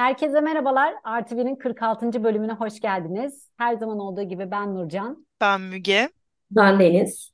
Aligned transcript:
Herkese 0.00 0.40
merhabalar. 0.40 0.94
RTV'nin 1.20 1.56
46. 1.56 2.24
bölümüne 2.24 2.52
hoş 2.52 2.80
geldiniz. 2.80 3.50
Her 3.58 3.74
zaman 3.74 3.98
olduğu 3.98 4.22
gibi 4.22 4.50
ben 4.50 4.74
Nurcan. 4.74 5.26
Ben 5.40 5.60
Müge. 5.60 6.08
Ben 6.50 6.80
Deniz. 6.80 7.32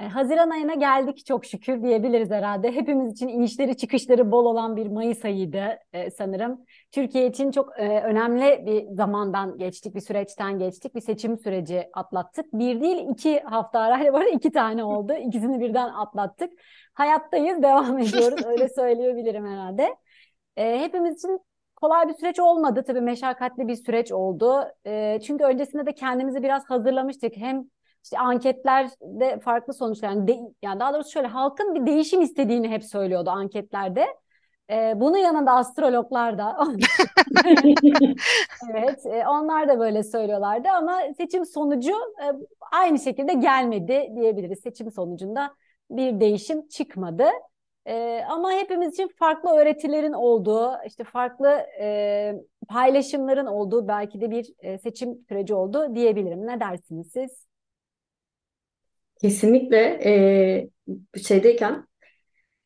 Ee, 0.00 0.04
Haziran 0.04 0.50
ayına 0.50 0.74
geldik 0.74 1.26
çok 1.26 1.44
şükür 1.44 1.82
diyebiliriz 1.82 2.30
herhalde. 2.30 2.72
Hepimiz 2.72 3.12
için 3.12 3.28
inişleri 3.28 3.76
çıkışları 3.76 4.30
bol 4.32 4.44
olan 4.44 4.76
bir 4.76 4.86
Mayıs 4.86 5.24
ayıydı 5.24 5.78
e, 5.92 6.10
sanırım. 6.10 6.64
Türkiye 6.92 7.26
için 7.26 7.50
çok 7.50 7.80
e, 7.80 8.00
önemli 8.00 8.66
bir 8.66 8.96
zamandan 8.96 9.58
geçtik, 9.58 9.94
bir 9.94 10.00
süreçten 10.00 10.58
geçtik. 10.58 10.94
Bir 10.94 11.00
seçim 11.00 11.38
süreci 11.38 11.88
atlattık. 11.92 12.52
Bir 12.52 12.80
değil 12.80 13.06
iki 13.10 13.40
hafta 13.40 13.80
arayla 13.80 14.12
var 14.12 14.26
iki 14.32 14.52
tane 14.52 14.84
oldu. 14.84 15.12
İkisini 15.12 15.60
birden 15.60 15.88
atlattık. 15.88 16.52
Hayattayız, 16.94 17.62
devam 17.62 17.98
ediyoruz. 17.98 18.44
Öyle 18.46 18.68
söyleyebilirim 18.68 19.46
herhalde. 19.46 19.96
E, 20.56 20.80
hepimiz 20.80 21.14
için 21.14 21.40
kolay 21.80 22.08
bir 22.08 22.14
süreç 22.14 22.38
olmadı. 22.38 22.84
Tabii 22.86 23.00
meşakkatli 23.00 23.68
bir 23.68 23.76
süreç 23.76 24.12
oldu. 24.12 24.64
E, 24.86 25.20
çünkü 25.26 25.44
öncesinde 25.44 25.86
de 25.86 25.94
kendimizi 25.94 26.42
biraz 26.42 26.64
hazırlamıştık. 26.64 27.36
Hem 27.36 27.64
işte 28.04 28.18
anketlerde 28.18 29.40
farklı 29.40 29.74
sonuçlar 29.74 30.08
yani, 30.08 30.28
de, 30.28 30.38
yani 30.62 30.80
daha 30.80 30.94
doğrusu 30.94 31.10
şöyle 31.10 31.26
halkın 31.26 31.74
bir 31.74 31.86
değişim 31.86 32.20
istediğini 32.20 32.68
hep 32.68 32.84
söylüyordu 32.84 33.30
anketlerde. 33.30 34.06
Ee, 34.70 34.92
bunun 34.96 35.16
yanında 35.16 35.52
astrologlar 35.52 36.38
da 36.38 36.58
evet 38.70 39.06
e, 39.06 39.26
onlar 39.28 39.68
da 39.68 39.78
böyle 39.78 40.02
söylüyorlardı 40.02 40.68
ama 40.68 41.00
seçim 41.16 41.44
sonucu 41.46 41.92
e, 41.92 42.26
aynı 42.72 42.98
şekilde 42.98 43.34
gelmedi 43.34 44.08
diyebiliriz. 44.16 44.60
Seçim 44.60 44.90
sonucunda 44.90 45.54
bir 45.90 46.20
değişim 46.20 46.68
çıkmadı. 46.68 47.24
E, 47.86 48.22
ama 48.28 48.52
hepimiz 48.52 48.92
için 48.92 49.08
farklı 49.18 49.50
öğretilerin 49.50 50.12
olduğu, 50.12 50.72
işte 50.86 51.04
farklı 51.04 51.48
e, 51.80 52.34
paylaşımların 52.68 53.46
olduğu 53.46 53.88
belki 53.88 54.20
de 54.20 54.30
bir 54.30 54.46
e, 54.58 54.78
seçim 54.78 55.24
süreci 55.28 55.54
oldu 55.54 55.94
diyebilirim. 55.94 56.46
Ne 56.46 56.60
dersiniz 56.60 57.10
siz? 57.12 57.46
Kesinlikle 59.22 59.78
e, 60.04 60.70
şeydeyken 61.22 61.86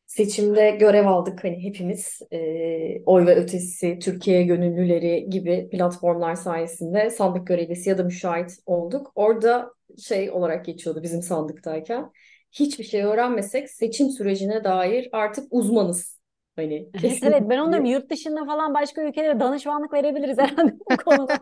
seçimde 0.07 0.71
görev 0.71 1.07
aldık 1.07 1.43
hani 1.43 1.63
hepimiz 1.63 2.19
e, 2.33 3.03
oy 3.05 3.25
ve 3.25 3.35
ötesi 3.35 3.99
Türkiye 3.99 4.43
gönüllüleri 4.43 5.29
gibi 5.29 5.69
platformlar 5.71 6.35
sayesinde 6.35 7.09
sandık 7.09 7.47
görevlisi 7.47 7.89
ya 7.89 7.97
da 7.97 8.03
müşahit 8.03 8.51
olduk. 8.65 9.11
Orada 9.15 9.73
şey 9.99 10.31
olarak 10.31 10.65
geçiyordu 10.65 11.03
bizim 11.03 11.21
sandıktayken. 11.21 12.11
Hiçbir 12.59 12.83
şey 12.83 13.03
öğrenmesek 13.03 13.69
seçim 13.69 14.09
sürecine 14.09 14.63
dair 14.63 15.09
artık 15.11 15.47
uzmanız. 15.51 16.19
Hani 16.55 16.89
Evet 17.03 17.19
evet 17.23 17.43
ben 17.49 17.57
onları 17.57 17.87
yurt 17.87 18.09
dışında 18.09 18.45
falan 18.45 18.73
başka 18.73 19.03
ülkelere 19.03 19.39
danışmanlık 19.39 19.93
verebiliriz 19.93 20.37
herhalde 20.37 20.73
bu 20.91 20.97
konuda. 21.05 21.37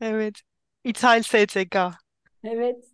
Evet. 0.00 0.40
İthal 0.84 1.22
STK. 1.22 1.76
Evet. 2.44 2.84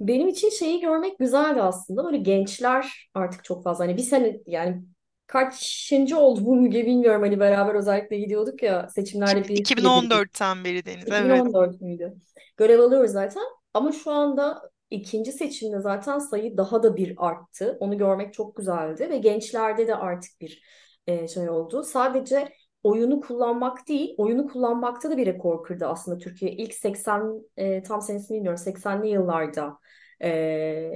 Benim 0.00 0.28
için 0.28 0.50
şeyi 0.50 0.80
görmek 0.80 1.18
güzeldi 1.18 1.62
aslında. 1.62 2.04
Böyle 2.04 2.16
gençler 2.16 3.10
artık 3.14 3.44
çok 3.44 3.64
fazla. 3.64 3.84
Hani 3.84 3.96
bir 3.96 4.02
sene 4.02 4.40
yani 4.46 4.82
kaçıncı 5.26 6.18
oldu 6.18 6.44
bu 6.44 6.56
Müge 6.56 6.86
bilmiyorum. 6.86 7.22
Hani 7.22 7.40
beraber 7.40 7.74
özellikle 7.74 8.18
gidiyorduk 8.18 8.62
ya 8.62 8.88
seçimlerde 8.88 9.48
bir 9.48 9.56
2014'ten 9.56 10.64
beri 10.64 10.86
Deniz. 10.86 11.04
Evet. 11.08 11.24
2014 11.24 11.80
müydü? 11.80 12.14
Görev 12.56 12.80
alıyoruz 12.80 13.10
zaten. 13.10 13.42
Ama 13.74 13.92
şu 13.92 14.10
anda 14.10 14.70
ikinci 14.94 15.32
seçimde 15.32 15.80
zaten 15.80 16.18
sayı 16.18 16.56
daha 16.56 16.82
da 16.82 16.96
bir 16.96 17.14
arttı. 17.18 17.76
Onu 17.80 17.98
görmek 17.98 18.34
çok 18.34 18.56
güzeldi 18.56 19.10
ve 19.10 19.18
gençlerde 19.18 19.86
de 19.86 19.96
artık 19.96 20.40
bir 20.40 20.62
e, 21.06 21.28
şey 21.28 21.50
oldu. 21.50 21.82
Sadece 21.84 22.52
oyunu 22.82 23.20
kullanmak 23.20 23.88
değil, 23.88 24.14
oyunu 24.18 24.46
kullanmakta 24.48 25.10
da 25.10 25.16
bir 25.16 25.26
rekor 25.26 25.64
kırdı 25.64 25.86
aslında 25.86 26.18
Türkiye. 26.18 26.52
İlk 26.52 26.74
80 26.74 27.42
e, 27.56 27.82
tam 27.82 28.02
senesini 28.02 28.36
bilmiyorum 28.36 28.58
80'li 28.58 29.08
yıllarda 29.08 29.78
e, 30.22 30.90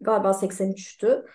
galiba 0.00 0.34
83'tü. 0.34 1.26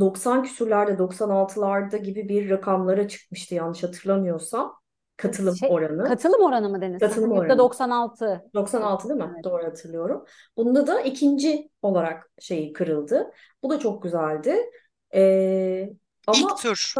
90 0.00 0.42
küsürlerde 0.42 0.98
96'larda 0.98 1.96
gibi 1.96 2.28
bir 2.28 2.50
rakamlara 2.50 3.08
çıkmıştı 3.08 3.54
yanlış 3.54 3.82
hatırlamıyorsam. 3.82 4.79
Katılım 5.22 5.56
Şey, 5.56 5.68
oranı. 5.72 6.04
katılım 6.04 6.40
oranı 6.42 6.68
mı 6.68 6.80
Deniz? 6.80 7.00
Katılım 7.00 7.30
Yüzde 7.30 7.40
oranı. 7.40 7.58
96. 7.58 8.42
96 8.54 9.08
değil 9.08 9.20
mi? 9.20 9.30
Evet. 9.34 9.44
Doğru 9.44 9.64
hatırlıyorum. 9.64 10.24
Bunda 10.56 10.86
da 10.86 11.00
ikinci 11.00 11.70
olarak 11.82 12.30
şeyi 12.40 12.72
kırıldı. 12.72 13.30
Bu 13.62 13.70
da 13.70 13.78
çok 13.78 14.02
güzeldi. 14.02 14.56
Ee, 15.14 15.90
İlk 16.34 16.50
ama 16.50 16.54
tur. 16.56 16.94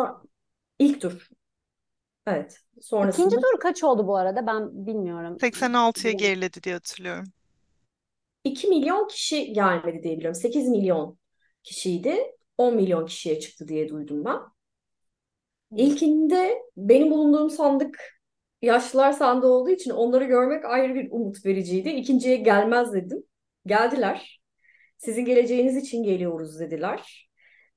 ilk 0.78 1.00
tur. 1.00 1.28
Evet. 2.26 2.56
İkinci 2.76 2.86
Sonrasında 2.88 3.28
tur 3.28 3.60
kaç 3.60 3.84
oldu 3.84 4.06
bu 4.06 4.16
arada? 4.16 4.46
Ben 4.46 4.86
bilmiyorum. 4.86 5.36
86'ya 5.40 6.12
geriledi 6.12 6.62
diye 6.62 6.74
hatırlıyorum. 6.74 7.24
2 8.44 8.68
milyon 8.68 9.08
kişi 9.08 9.52
gelmedi 9.52 10.02
diye 10.02 10.16
biliyorum. 10.16 10.40
8 10.40 10.68
milyon 10.68 11.18
kişiydi. 11.62 12.16
10 12.58 12.74
milyon 12.76 13.06
kişiye 13.06 13.40
çıktı 13.40 13.68
diye 13.68 13.88
duydum 13.88 14.24
ben. 14.24 14.38
İlkinde 15.76 16.62
benim 16.76 17.10
bulunduğum 17.10 17.50
sandık 17.50 18.20
yaşlılar 18.62 19.12
sandığı 19.12 19.46
olduğu 19.46 19.70
için 19.70 19.90
onları 19.90 20.24
görmek 20.24 20.64
ayrı 20.64 20.94
bir 20.94 21.08
umut 21.10 21.46
vericiydi. 21.46 21.88
İkinciye 21.88 22.36
gelmez 22.36 22.92
dedim. 22.92 23.24
Geldiler. 23.66 24.40
Sizin 24.98 25.24
geleceğiniz 25.24 25.76
için 25.76 26.02
geliyoruz 26.02 26.60
dediler. 26.60 27.30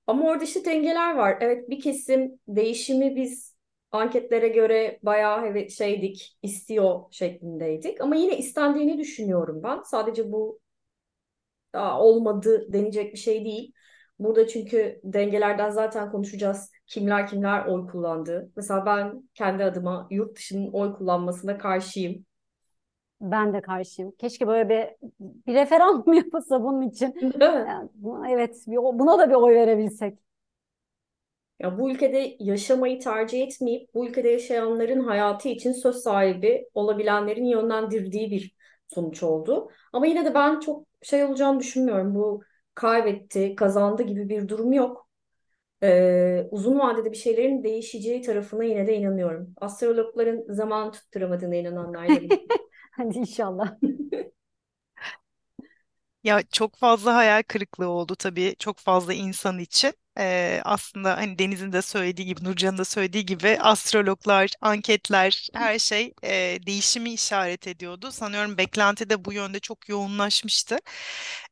Ama 0.07 0.29
orada 0.29 0.43
işte 0.43 0.65
dengeler 0.65 1.15
var. 1.15 1.37
Evet 1.41 1.69
bir 1.69 1.81
kesim 1.81 2.39
değişimi 2.47 3.15
biz 3.15 3.55
anketlere 3.91 4.47
göre 4.47 4.99
bayağı 5.03 5.69
şeydik, 5.69 6.37
istiyor 6.41 7.01
şeklindeydik. 7.11 8.01
Ama 8.01 8.15
yine 8.15 8.37
istendiğini 8.37 8.97
düşünüyorum 8.97 9.63
ben. 9.63 9.81
Sadece 9.81 10.31
bu 10.31 10.59
daha 11.73 12.01
olmadı 12.01 12.73
denecek 12.73 13.13
bir 13.13 13.17
şey 13.19 13.45
değil. 13.45 13.73
Burada 14.23 14.47
çünkü 14.47 14.99
dengelerden 15.03 15.69
zaten 15.69 16.11
konuşacağız. 16.11 16.71
Kimler 16.87 17.27
kimler 17.27 17.65
oy 17.65 17.87
kullandı. 17.87 18.51
Mesela 18.55 18.85
ben 18.85 19.29
kendi 19.33 19.63
adıma 19.63 20.07
yurt 20.11 20.37
dışının 20.37 20.71
oy 20.71 20.93
kullanmasına 20.93 21.57
karşıyım. 21.57 22.25
Ben 23.21 23.53
de 23.53 23.61
karşıyım. 23.61 24.11
Keşke 24.11 24.47
böyle 24.47 24.69
bir 24.69 25.09
bir 25.47 25.53
referandum 25.53 26.13
yapılsa 26.23 26.63
bunun 26.63 26.81
için. 26.81 27.15
Yani 27.39 27.89
evet, 28.29 28.63
bir, 28.67 28.77
buna 28.77 29.19
da 29.19 29.29
bir 29.29 29.35
oy 29.35 29.55
verebilsek. 29.55 30.19
Ya 31.59 31.79
bu 31.79 31.91
ülkede 31.91 32.35
yaşamayı 32.39 32.99
tercih 32.99 33.41
etmeyip 33.41 33.93
bu 33.93 34.07
ülkede 34.07 34.29
yaşayanların 34.29 34.99
hayatı 34.99 35.49
için 35.49 35.71
söz 35.71 35.95
sahibi 35.95 36.69
olabilenlerin 36.73 37.45
yönlendirdiği 37.45 38.31
bir 38.31 38.55
sonuç 38.87 39.23
oldu. 39.23 39.69
Ama 39.93 40.05
yine 40.05 40.25
de 40.25 40.33
ben 40.33 40.59
çok 40.59 40.85
şey 41.01 41.23
olacağını 41.23 41.59
düşünmüyorum. 41.59 42.15
Bu 42.15 42.43
kaybetti, 42.75 43.55
kazandı 43.55 44.03
gibi 44.03 44.29
bir 44.29 44.47
durum 44.47 44.73
yok. 44.73 45.09
Ee, 45.83 46.47
uzun 46.51 46.79
vadede 46.79 47.11
bir 47.11 47.17
şeylerin 47.17 47.63
değişeceği 47.63 48.21
tarafına 48.21 48.63
yine 48.63 48.87
de 48.87 48.95
inanıyorum. 48.97 49.53
Astrologların 49.57 50.53
zaman 50.53 50.91
tutturamadığına 50.91 51.55
inananlardanım. 51.55 52.39
Hadi 52.91 53.17
inşallah. 53.19 53.77
Ya 56.23 56.43
çok 56.51 56.75
fazla 56.75 57.15
hayal 57.15 57.43
kırıklığı 57.43 57.87
oldu 57.89 58.15
tabii 58.15 58.55
çok 58.59 58.77
fazla 58.77 59.13
insan 59.13 59.59
için. 59.59 59.93
Ee, 60.19 60.61
aslında 60.65 61.17
hani 61.17 61.39
Deniz'in 61.39 61.71
de 61.73 61.81
söylediği 61.81 62.27
gibi, 62.27 62.43
Nurcan'ın 62.43 62.77
da 62.77 62.85
söylediği 62.85 63.25
gibi 63.25 63.57
astrologlar, 63.61 64.49
anketler, 64.61 65.47
her 65.53 65.79
şey 65.79 66.13
e, 66.23 66.59
değişimi 66.67 67.13
işaret 67.13 67.67
ediyordu. 67.67 68.11
Sanıyorum 68.11 68.57
beklenti 68.57 69.09
de 69.09 69.25
bu 69.25 69.33
yönde 69.33 69.59
çok 69.59 69.89
yoğunlaşmıştı. 69.89 70.77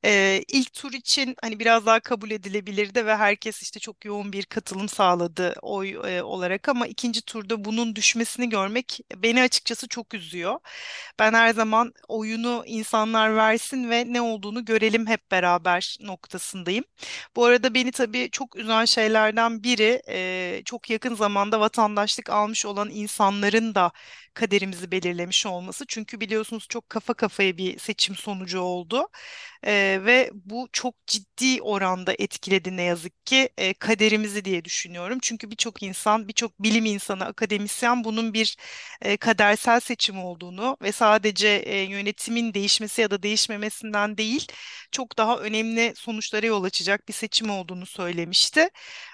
Ee, 0.05 0.43
ilk 0.47 0.73
tur 0.73 0.93
için 0.93 1.35
hani 1.41 1.59
biraz 1.59 1.85
daha 1.85 1.99
kabul 1.99 2.31
edilebilirdi 2.31 3.05
ve 3.05 3.15
herkes 3.15 3.61
işte 3.61 3.79
çok 3.79 4.05
yoğun 4.05 4.33
bir 4.33 4.45
katılım 4.45 4.89
sağladı 4.89 5.55
oy 5.61 5.89
e, 6.17 6.21
olarak 6.23 6.69
ama 6.69 6.87
ikinci 6.87 7.21
turda 7.21 7.65
bunun 7.65 7.95
düşmesini 7.95 8.49
görmek 8.49 8.99
beni 9.15 9.41
açıkçası 9.41 9.87
çok 9.87 10.13
üzüyor. 10.13 10.59
Ben 11.19 11.33
her 11.33 11.53
zaman 11.53 11.93
oyunu 12.07 12.63
insanlar 12.67 13.35
versin 13.35 13.89
ve 13.89 14.13
ne 14.13 14.21
olduğunu 14.21 14.65
görelim 14.65 15.07
hep 15.07 15.31
beraber 15.31 15.97
noktasındayım. 16.01 16.83
Bu 17.35 17.45
arada 17.45 17.73
beni 17.73 17.91
tabii 17.91 18.29
çok 18.31 18.50
üzen 18.55 18.85
şeylerden 18.85 19.63
biri 19.63 20.01
e, 20.09 20.61
çok 20.65 20.89
yakın 20.89 21.15
zamanda 21.15 21.59
vatandaşlık 21.59 22.29
almış 22.29 22.65
olan 22.65 22.89
insanların 22.89 23.75
da 23.75 23.91
kaderimizi 24.33 24.91
belirlemiş 24.91 25.45
olması. 25.45 25.85
Çünkü 25.87 26.19
biliyorsunuz 26.19 26.65
çok 26.69 26.89
kafa 26.89 27.13
kafaya 27.13 27.57
bir 27.57 27.79
seçim 27.79 28.15
sonucu 28.15 28.59
oldu. 28.59 29.07
Ee, 29.65 29.99
ve 30.05 30.31
bu 30.33 30.69
çok 30.73 31.07
ciddi 31.07 31.61
oranda 31.61 32.13
etkiledi 32.19 32.77
ne 32.77 32.81
yazık 32.83 33.25
ki 33.25 33.49
e, 33.57 33.73
kaderimizi 33.73 34.45
diye 34.45 34.65
düşünüyorum. 34.65 35.17
Çünkü 35.21 35.51
birçok 35.51 35.83
insan, 35.83 36.27
birçok 36.27 36.59
bilim 36.63 36.85
insanı, 36.85 37.25
akademisyen 37.25 38.03
bunun 38.03 38.33
bir 38.33 38.57
e, 39.01 39.17
kadersel 39.17 39.79
seçim 39.79 40.19
olduğunu 40.19 40.77
ve 40.81 40.91
sadece 40.91 41.47
e, 41.47 41.77
yönetimin 41.81 42.53
değişmesi 42.53 43.01
ya 43.01 43.11
da 43.11 43.23
değişmemesinden 43.23 44.17
değil, 44.17 44.47
çok 44.91 45.17
daha 45.17 45.37
önemli 45.37 45.93
sonuçlara 45.95 46.45
yol 46.45 46.63
açacak 46.63 47.07
bir 47.07 47.13
seçim 47.13 47.49
olduğunu 47.49 47.85
söylemişti. 48.41 48.69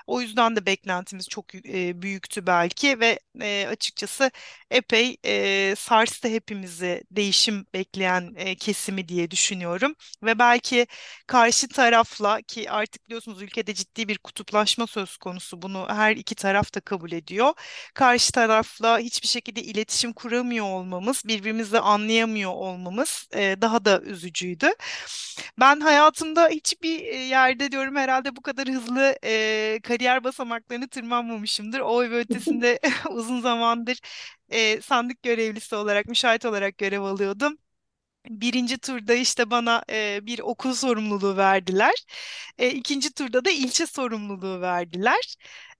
O 0.07 0.21
yüzden 0.21 0.55
de 0.55 0.65
beklentimiz 0.65 1.27
çok 1.29 1.55
e, 1.55 2.01
büyüktü 2.01 2.47
belki 2.47 2.99
ve 2.99 3.19
e, 3.41 3.67
açıkçası 3.69 4.31
epey 4.71 5.17
e, 5.25 5.75
sarstı 5.77 6.27
hepimizi 6.27 7.03
değişim 7.11 7.65
bekleyen 7.73 8.33
e, 8.37 8.55
kesimi 8.55 9.07
diye 9.07 9.31
düşünüyorum. 9.31 9.95
Ve 10.23 10.39
belki 10.39 10.87
karşı 11.27 11.67
tarafla 11.67 12.41
ki 12.41 12.71
artık 12.71 13.07
biliyorsunuz 13.07 13.41
ülkede 13.41 13.73
ciddi 13.73 14.07
bir 14.07 14.17
kutuplaşma 14.17 14.87
söz 14.87 15.17
konusu 15.17 15.61
bunu 15.61 15.87
her 15.89 16.15
iki 16.15 16.35
taraf 16.35 16.73
da 16.75 16.79
kabul 16.79 17.11
ediyor. 17.11 17.53
Karşı 17.93 18.31
tarafla 18.31 18.99
hiçbir 18.99 19.27
şekilde 19.27 19.61
iletişim 19.63 20.13
kuramıyor 20.13 20.65
olmamız, 20.65 21.23
birbirimizi 21.25 21.79
anlayamıyor 21.79 22.51
olmamız 22.51 23.27
e, 23.35 23.61
daha 23.61 23.85
da 23.85 24.01
üzücüydü. 24.01 24.67
Ben 25.59 25.79
hayatımda 25.79 26.47
hiçbir 26.49 26.99
e, 26.99 27.15
yerde 27.15 27.71
diyorum 27.71 27.95
herhalde 27.95 28.35
bu 28.35 28.41
kadar 28.41 28.67
hızlı 28.67 29.16
e, 29.23 29.79
kariyer 29.83 30.23
basamaklarını 30.23 30.87
tırmanmamışımdır. 30.89 31.79
O 31.79 32.01
ve 32.01 32.17
ötesinde 32.19 32.79
uzun 33.11 33.41
zamandır 33.41 33.99
e, 34.49 34.81
sandık 34.81 35.23
görevlisi 35.23 35.75
olarak, 35.75 36.05
müşahit 36.07 36.45
olarak 36.45 36.77
görev 36.77 37.01
alıyordum. 37.01 37.57
Birinci 38.29 38.77
turda 38.77 39.13
işte 39.13 39.51
bana 39.51 39.83
e, 39.91 40.19
bir 40.25 40.39
okul 40.39 40.73
sorumluluğu 40.73 41.37
verdiler. 41.37 41.93
E, 42.57 42.69
ikinci 42.71 43.13
turda 43.13 43.45
da 43.45 43.49
ilçe 43.49 43.85
sorumluluğu 43.85 44.61
verdiler. 44.61 45.35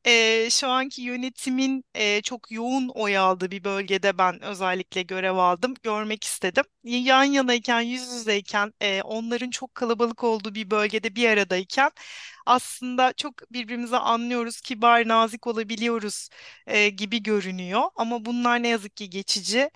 E, 0.06 0.48
şu 0.50 0.68
anki 0.70 1.02
yönetimin 1.02 1.84
e, 1.96 2.22
çok 2.22 2.52
yoğun 2.52 2.88
oy 2.90 3.18
aldığı 3.18 3.52
bir 3.52 3.64
bölgede 3.64 4.18
ben 4.18 4.42
özellikle 4.44 5.02
görev 5.04 5.36
aldım. 5.36 5.74
Görmek 5.84 6.24
istedim. 6.24 6.64
Yan 6.84 7.24
yanayken, 7.24 7.82
yüz 7.82 8.02
yüzeyken, 8.14 8.74
e, 8.82 9.02
onların 9.02 9.50
çok 9.50 9.76
kalabalık 9.76 10.24
olduğu 10.24 10.56
bir 10.56 10.72
bölgede 10.72 11.16
bir 11.16 11.30
aradayken 11.30 11.92
aslında 12.48 13.14
çok 13.14 13.54
birbirimizi 13.54 13.98
anlıyoruz, 13.98 14.62
kibar, 14.62 15.08
nazik 15.08 15.48
olabiliyoruz 15.48 16.30
e, 16.68 16.90
gibi 16.90 17.24
görünüyor. 17.24 17.82
Ama 17.96 18.26
bunlar 18.26 18.64
ne 18.64 18.68
yazık 18.68 18.98
ki 18.98 19.10
geçici. 19.10 19.70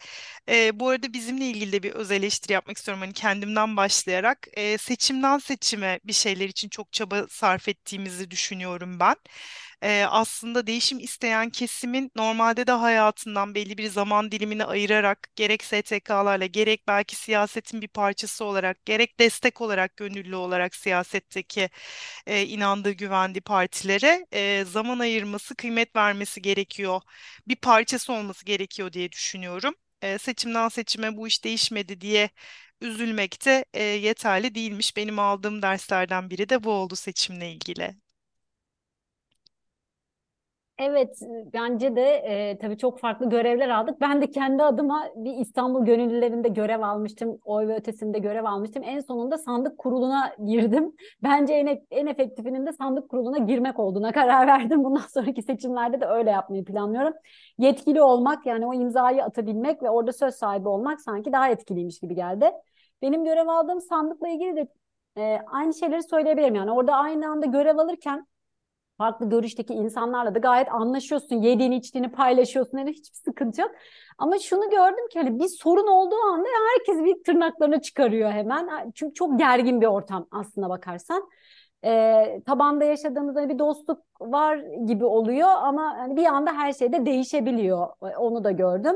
E, 0.50 0.79
bu 0.79 0.89
arada 0.89 1.13
bizimle 1.13 1.45
ilgili 1.50 1.71
de 1.71 1.83
bir 1.83 1.91
öz 1.91 2.12
eleştiri 2.12 2.53
yapmak 2.53 2.77
istiyorum. 2.77 3.01
Hani 3.03 3.13
kendimden 3.13 3.77
başlayarak 3.77 4.47
e, 4.53 4.77
seçimden 4.77 5.38
seçime 5.39 6.00
bir 6.06 6.13
şeyler 6.13 6.50
için 6.50 6.69
çok 6.69 6.91
çaba 6.94 7.27
sarf 7.29 7.68
ettiğimizi 7.69 8.31
düşünüyorum 8.31 9.00
ben 9.00 9.15
e, 9.83 10.06
aslında 10.09 10.68
değişim 10.68 11.00
isteyen 11.00 11.50
kesimin 11.50 12.12
normalde 12.15 12.68
de 12.68 12.71
hayatından 12.71 13.56
belli 13.56 13.77
bir 13.77 13.89
zaman 13.89 14.31
dilimini 14.31 14.65
ayırarak 14.65 15.29
gerek 15.35 15.63
STK'larla 15.63 16.45
gerek 16.45 16.88
belki 16.88 17.15
siyasetin 17.15 17.81
bir 17.81 17.88
parçası 17.88 18.45
olarak 18.45 18.85
gerek 18.85 19.19
destek 19.19 19.62
olarak 19.62 19.97
gönüllü 19.97 20.35
olarak 20.35 20.75
siyasetteki 20.75 21.69
e, 22.27 22.41
inandığı 22.62 22.92
güvendiği 22.92 23.42
partilere 23.42 24.25
e, 24.34 24.66
zaman 24.66 25.00
ayırması 25.00 25.56
kıymet 25.56 25.96
vermesi 25.96 26.42
gerekiyor 26.42 27.02
bir 27.48 27.56
parçası 27.56 28.13
olması 28.13 28.46
gerekiyor 28.46 28.94
diye 28.94 29.12
düşünüyorum. 29.12 29.75
E, 30.02 30.18
seçimden 30.18 30.69
seçime 30.69 31.18
bu 31.18 31.28
iş 31.28 31.44
değişmedi 31.44 32.02
diye 32.02 32.30
üzülmek 32.81 33.46
de 33.46 33.66
e, 33.74 33.84
yeterli 33.84 34.56
değilmiş. 34.56 34.98
Benim 34.98 35.19
aldığım 35.19 35.62
derslerden 35.62 36.30
biri 36.30 36.50
de 36.50 36.63
bu 36.63 36.72
oldu 36.72 36.96
seçimle 36.96 37.52
ilgili. 37.54 37.96
Evet, 40.83 41.19
bence 41.54 41.95
de 41.95 42.01
e, 42.01 42.57
tabii 42.57 42.78
çok 42.78 43.00
farklı 43.00 43.30
görevler 43.30 43.69
aldık. 43.69 44.01
Ben 44.01 44.22
de 44.22 44.31
kendi 44.31 44.63
adıma 44.63 45.07
bir 45.16 45.33
İstanbul 45.33 45.86
Gönüllülerinde 45.86 46.48
görev 46.48 46.81
almıştım. 46.81 47.39
Oy 47.45 47.68
ve 47.68 47.75
ötesinde 47.75 48.19
görev 48.19 48.44
almıştım. 48.45 48.83
En 48.86 49.00
sonunda 49.00 49.38
sandık 49.38 49.78
kuruluna 49.78 50.36
girdim. 50.45 50.95
Bence 51.24 51.54
en, 51.54 51.86
en 51.92 52.07
efektifinin 52.07 52.66
de 52.66 52.74
sandık 52.74 53.10
kuruluna 53.10 53.38
girmek 53.38 53.80
olduğuna 53.80 54.12
karar 54.13 54.48
verdim. 54.48 54.83
Bundan 54.83 55.01
sonraki 55.13 55.42
seçimlerde 55.42 56.01
de 56.01 56.06
öyle 56.06 56.30
yapmayı 56.30 56.66
planlıyorum. 56.66 57.13
Yetkili 57.57 58.01
olmak 58.01 58.45
yani 58.45 58.66
o 58.68 58.74
imzayı 58.74 59.24
atabilmek 59.24 59.83
ve 59.83 59.89
orada 59.89 60.13
söz 60.13 60.36
sahibi 60.36 60.68
olmak 60.68 61.01
sanki 61.01 61.33
daha 61.33 61.50
etkiliymiş 61.50 62.00
gibi 62.00 62.16
geldi. 62.16 62.51
Benim 63.01 63.25
görev 63.25 63.48
aldığım 63.48 63.81
sandıkla 63.81 64.28
ilgili 64.28 64.56
de 64.56 64.68
e, 65.18 65.39
aynı 65.48 65.74
şeyleri 65.74 66.04
söyleyebilirim. 66.04 66.56
Yani 66.56 66.72
orada 66.72 66.94
aynı 66.95 67.28
anda 67.28 67.45
görev 67.45 67.78
alırken 67.78 68.28
farklı 69.01 69.30
görüşteki 69.30 69.74
insanlarla 69.74 70.36
da 70.36 70.39
gayet 70.39 70.71
anlaşıyorsun. 70.71 71.36
Yediğini 71.36 71.75
içtiğini 71.75 72.12
paylaşıyorsun. 72.12 72.77
Yani 72.77 72.92
hiçbir 72.92 73.18
sıkıntı 73.18 73.62
yok. 73.62 73.71
Ama 74.18 74.39
şunu 74.39 74.69
gördüm 74.69 75.07
ki 75.12 75.19
hani 75.19 75.39
bir 75.39 75.48
sorun 75.48 75.88
olduğu 75.88 76.21
anda 76.33 76.48
herkes 76.71 77.06
bir 77.06 77.24
tırnaklarını 77.24 77.81
çıkarıyor 77.81 78.31
hemen. 78.31 78.92
Çünkü 78.95 79.13
çok 79.13 79.39
gergin 79.39 79.81
bir 79.81 79.86
ortam 79.86 80.27
aslına 80.31 80.69
bakarsan. 80.69 81.30
Ee, 81.86 82.42
tabanda 82.45 82.83
yaşadığımızda 82.86 83.39
hani 83.42 83.53
bir 83.53 83.59
dostluk 83.59 84.00
var 84.21 84.57
gibi 84.88 85.06
oluyor 85.06 85.50
ama 85.50 85.97
hani 85.97 86.15
bir 86.18 86.25
anda 86.25 86.54
her 86.54 86.74
şey 86.74 86.94
de 86.94 87.06
değişebiliyor. 87.06 87.88
Onu 88.18 88.44
da 88.44 88.51
gördüm. 88.51 88.95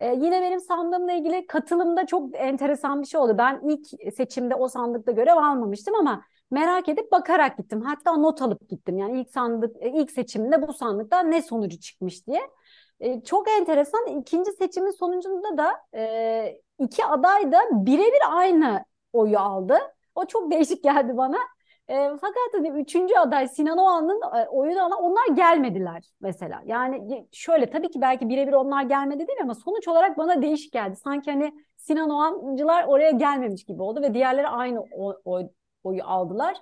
Ee, 0.00 0.08
yine 0.14 0.42
benim 0.42 0.60
sandığımla 0.60 1.12
ilgili 1.12 1.46
katılımda 1.46 2.06
çok 2.06 2.36
enteresan 2.36 3.02
bir 3.02 3.06
şey 3.06 3.20
oldu. 3.20 3.38
Ben 3.38 3.60
ilk 3.64 4.14
seçimde 4.14 4.54
o 4.54 4.68
sandıkta 4.68 5.12
görev 5.12 5.36
almamıştım 5.36 5.94
ama 5.94 6.22
merak 6.52 6.88
edip 6.88 7.12
bakarak 7.12 7.58
gittim. 7.58 7.80
Hatta 7.80 8.16
not 8.16 8.42
alıp 8.42 8.68
gittim. 8.68 8.98
Yani 8.98 9.20
ilk 9.20 9.30
sandık 9.30 9.76
e, 9.80 9.90
ilk 9.90 10.10
seçimde 10.10 10.68
bu 10.68 10.72
sandıkta 10.72 11.20
ne 11.20 11.42
sonucu 11.42 11.80
çıkmış 11.80 12.26
diye. 12.26 12.40
E, 13.00 13.22
çok 13.22 13.50
enteresan. 13.50 14.06
İkinci 14.06 14.52
seçimin 14.52 14.90
sonucunda 14.90 15.58
da 15.58 15.72
e, 15.98 16.60
iki 16.78 17.04
aday 17.04 17.52
da 17.52 17.58
birebir 17.72 18.22
aynı 18.30 18.84
oyu 19.12 19.38
aldı. 19.38 19.78
O 20.14 20.24
çok 20.24 20.50
değişik 20.50 20.84
geldi 20.84 21.16
bana. 21.16 21.36
E, 21.88 22.08
fakat 22.20 22.54
hani 22.54 22.68
üçüncü 22.68 23.14
aday 23.14 23.48
Sinan 23.48 23.78
Oğan'ın 23.78 24.20
e, 24.36 24.48
oyunu 24.48 24.84
alan 24.84 25.02
onlar 25.02 25.36
gelmediler 25.36 26.04
mesela. 26.20 26.62
Yani 26.64 27.26
şöyle 27.32 27.70
tabii 27.70 27.90
ki 27.90 28.00
belki 28.00 28.28
birebir 28.28 28.52
onlar 28.52 28.82
gelmedi 28.82 29.26
değil 29.28 29.38
ama 29.42 29.54
sonuç 29.54 29.88
olarak 29.88 30.18
bana 30.18 30.42
değişik 30.42 30.72
geldi. 30.72 30.96
Sanki 30.96 31.30
hani 31.30 31.52
Sinan 31.76 32.10
Oğancılar 32.10 32.84
oraya 32.84 33.10
gelmemiş 33.10 33.64
gibi 33.64 33.82
oldu 33.82 34.02
ve 34.02 34.14
diğerleri 34.14 34.48
aynı 34.48 34.80
oy, 34.80 35.14
oy 35.24 35.48
oyu 35.84 36.04
aldılar. 36.04 36.56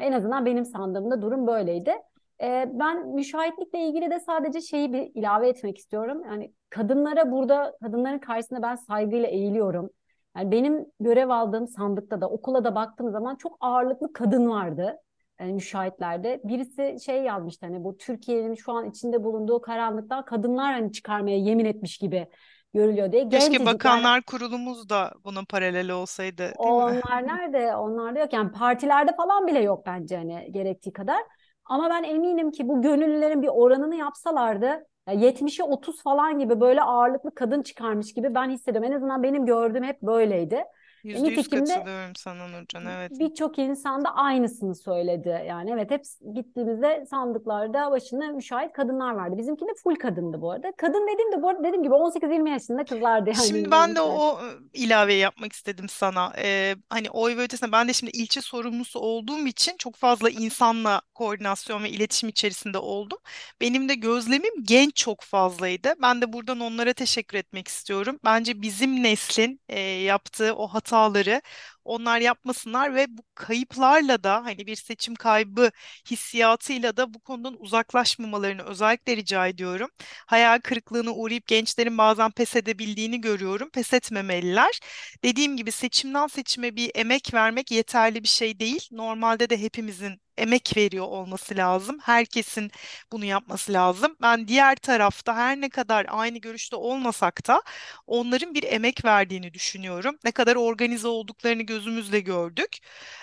En 0.00 0.12
azından 0.12 0.46
benim 0.46 0.64
sandığımda 0.64 1.22
durum 1.22 1.46
böyleydi. 1.46 1.94
E, 2.42 2.70
ben 2.72 3.08
müşahitlikle 3.08 3.78
ilgili 3.78 4.10
de 4.10 4.20
sadece 4.20 4.60
şeyi 4.60 4.92
bir 4.92 5.10
ilave 5.14 5.48
etmek 5.48 5.78
istiyorum. 5.78 6.22
Yani 6.24 6.54
kadınlara 6.70 7.32
burada, 7.32 7.76
kadınların 7.82 8.18
karşısında 8.18 8.62
ben 8.62 8.76
saygıyla 8.76 9.28
eğiliyorum. 9.28 9.90
Yani 10.36 10.50
benim 10.50 10.86
görev 11.00 11.28
aldığım 11.28 11.68
sandıkta 11.68 12.20
da 12.20 12.30
okula 12.30 12.64
da 12.64 12.74
baktığım 12.74 13.10
zaman 13.10 13.36
çok 13.36 13.56
ağırlıklı 13.60 14.12
kadın 14.12 14.50
vardı. 14.50 14.96
Yani 15.40 15.52
müşahitlerde. 15.52 16.40
Birisi 16.44 16.96
şey 17.04 17.22
yazmıştı 17.22 17.66
hani 17.66 17.84
bu 17.84 17.96
Türkiye'nin 17.96 18.54
şu 18.54 18.72
an 18.72 18.90
içinde 18.90 19.24
bulunduğu 19.24 19.60
karanlıktan 19.60 20.24
kadınlar 20.24 20.72
hani 20.72 20.92
çıkarmaya 20.92 21.38
yemin 21.38 21.64
etmiş 21.64 21.98
gibi 21.98 22.28
görülüyor 22.74 23.12
diye. 23.12 23.28
Keşke 23.28 23.58
Gencecik 23.58 23.66
bakanlar 23.66 24.22
kurulumuz 24.22 24.88
da 24.88 25.12
bunun 25.24 25.44
paraleli 25.44 25.92
olsaydı, 25.92 26.38
değil 26.38 26.74
mi? 26.74 27.02
onlar 27.02 27.26
nerede? 27.26 27.76
Onlar 27.76 28.14
da 28.14 28.18
yok. 28.18 28.32
Yani 28.32 28.52
partilerde 28.52 29.16
falan 29.16 29.46
bile 29.46 29.58
yok 29.60 29.86
bence 29.86 30.16
hani 30.16 30.48
gerektiği 30.52 30.92
kadar. 30.92 31.22
Ama 31.64 31.90
ben 31.90 32.02
eminim 32.02 32.50
ki 32.50 32.68
bu 32.68 32.82
gönüllülerin 32.82 33.42
bir 33.42 33.48
oranını 33.48 33.96
yapsalardı 33.96 34.66
ya 35.08 35.14
70'e 35.14 35.64
30 35.64 36.02
falan 36.02 36.38
gibi 36.38 36.60
böyle 36.60 36.82
ağırlıklı 36.82 37.34
kadın 37.34 37.62
çıkarmış 37.62 38.14
gibi 38.14 38.34
ben 38.34 38.50
hissediyorum. 38.50 38.90
En 38.92 38.96
azından 38.96 39.22
benim 39.22 39.46
gördüğüm 39.46 39.84
hep 39.84 40.02
böyleydi. 40.02 40.64
Yüzde 41.04 41.28
yüz 41.28 41.48
katılıyorum 41.48 42.16
sana 42.16 42.48
Nurcan, 42.48 42.86
evet. 42.86 43.12
birçok 43.18 43.58
insan 43.58 44.04
da 44.04 44.14
aynısını 44.14 44.74
söyledi. 44.74 45.44
Yani 45.48 45.70
evet 45.70 45.90
hep 45.90 46.04
gittiğimizde 46.34 47.06
sandıklarda 47.10 47.90
başında 47.90 48.26
müşahit 48.26 48.72
kadınlar 48.72 49.12
vardı. 49.12 49.38
Bizimki 49.38 49.66
de 49.66 49.70
full 49.82 49.94
kadındı 49.94 50.40
bu 50.40 50.50
arada. 50.50 50.72
Kadın 50.76 51.08
dediğim 51.14 51.32
de 51.32 51.42
bu 51.42 51.48
arada 51.48 51.64
dediğim 51.64 51.82
gibi 51.82 51.94
18-20 51.94 52.50
yaşında 52.50 52.84
kızlardı 52.84 53.30
yani 53.30 53.46
Şimdi 53.46 53.70
ben 53.70 53.94
de 53.94 54.00
o 54.00 54.40
ilaveyi 54.72 55.20
yapmak 55.20 55.52
istedim 55.52 55.88
sana. 55.88 56.32
Ee, 56.38 56.76
hani 56.90 57.10
oy 57.10 57.36
ve 57.36 57.42
ötesine 57.42 57.72
ben 57.72 57.88
de 57.88 57.92
şimdi 57.92 58.12
ilçe 58.14 58.40
sorumlusu 58.40 58.98
olduğum 58.98 59.46
için 59.46 59.76
çok 59.78 59.96
fazla 59.96 60.30
insanla 60.30 61.00
koordinasyon 61.14 61.84
ve 61.84 61.90
iletişim 61.90 62.28
içerisinde 62.28 62.78
oldum. 62.78 63.18
Benim 63.60 63.88
de 63.88 63.94
gözlemim 63.94 64.52
genç 64.62 64.96
çok 64.96 65.20
fazlaydı. 65.20 65.94
Ben 66.02 66.20
de 66.22 66.32
buradan 66.32 66.60
onlara 66.60 66.92
teşekkür 66.92 67.38
etmek 67.38 67.68
istiyorum. 67.68 68.18
Bence 68.24 68.62
bizim 68.62 69.02
neslin 69.02 69.60
e, 69.68 69.80
yaptığı 69.80 70.54
o 70.54 70.68
hataları 70.94 71.42
Onlar 71.84 72.20
yapmasınlar 72.20 72.94
ve 72.94 73.06
bu 73.08 73.22
kayıplarla 73.34 74.24
da 74.24 74.44
hani 74.44 74.66
bir 74.66 74.76
seçim 74.76 75.14
kaybı 75.14 75.70
hissiyatıyla 76.10 76.96
da 76.96 77.14
bu 77.14 77.20
konudan 77.20 77.56
uzaklaşmamalarını 77.62 78.62
özellikle 78.62 79.16
rica 79.16 79.46
ediyorum. 79.46 79.90
Hayal 80.26 80.60
kırıklığına 80.60 81.10
uğrayıp 81.10 81.46
gençlerin 81.46 81.98
bazen 81.98 82.30
pes 82.30 82.56
edebildiğini 82.56 83.20
görüyorum. 83.20 83.70
Pes 83.70 83.92
etmemeliler. 83.94 84.80
Dediğim 85.24 85.56
gibi 85.56 85.72
seçimden 85.72 86.26
seçime 86.26 86.76
bir 86.76 86.90
emek 86.94 87.34
vermek 87.34 87.70
yeterli 87.70 88.22
bir 88.22 88.28
şey 88.28 88.60
değil. 88.60 88.88
Normalde 88.92 89.50
de 89.50 89.60
hepimizin 89.60 90.20
emek 90.38 90.76
veriyor 90.76 91.04
olması 91.06 91.56
lazım. 91.56 91.98
Herkesin 92.02 92.70
bunu 93.12 93.24
yapması 93.24 93.72
lazım. 93.72 94.16
Ben 94.22 94.48
diğer 94.48 94.76
tarafta 94.76 95.36
her 95.36 95.60
ne 95.60 95.68
kadar 95.68 96.06
aynı 96.08 96.38
görüşte 96.38 96.76
olmasak 96.76 97.46
da 97.48 97.62
onların 98.06 98.54
bir 98.54 98.62
emek 98.62 99.04
verdiğini 99.04 99.54
düşünüyorum. 99.54 100.18
Ne 100.24 100.30
kadar 100.32 100.56
organize 100.56 101.08
olduklarını 101.08 101.62
gözümüzle 101.62 102.20
gördük. 102.20 102.78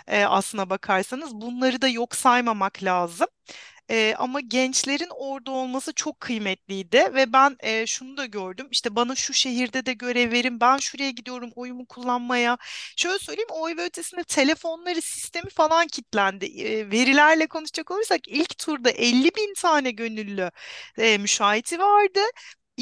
Ee, 0.07 0.23
aslına 0.25 0.69
bakarsanız 0.69 1.35
bunları 1.35 1.81
da 1.81 1.87
yok 1.87 2.15
saymamak 2.15 2.83
lazım. 2.83 3.27
Ee, 3.89 4.15
ama 4.17 4.39
gençlerin 4.41 5.09
orada 5.15 5.51
olması 5.51 5.93
çok 5.93 6.19
kıymetliydi 6.19 6.97
ve 7.13 7.33
ben 7.33 7.55
e, 7.59 7.85
şunu 7.87 8.17
da 8.17 8.25
gördüm. 8.25 8.67
İşte 8.71 8.95
bana 8.95 9.15
şu 9.15 9.33
şehirde 9.33 9.85
de 9.85 9.93
görev 9.93 10.31
verin, 10.31 10.59
ben 10.59 10.77
şuraya 10.77 11.11
gidiyorum 11.11 11.49
oyumu 11.55 11.85
kullanmaya. 11.85 12.57
Şöyle 12.97 13.19
söyleyeyim, 13.19 13.49
oy 13.51 13.77
ve 13.77 13.83
ötesinde 13.85 14.23
telefonları, 14.23 15.01
sistemi 15.01 15.49
falan 15.49 15.87
kilitlendi. 15.87 16.45
E, 16.45 16.91
verilerle 16.91 17.47
konuşacak 17.47 17.91
olursak 17.91 18.27
ilk 18.27 18.57
turda 18.57 18.89
50 18.91 19.25
bin 19.35 19.53
tane 19.57 19.91
gönüllü 19.91 20.51
e, 20.97 21.17
müşahiti 21.17 21.79
vardı. 21.79 22.19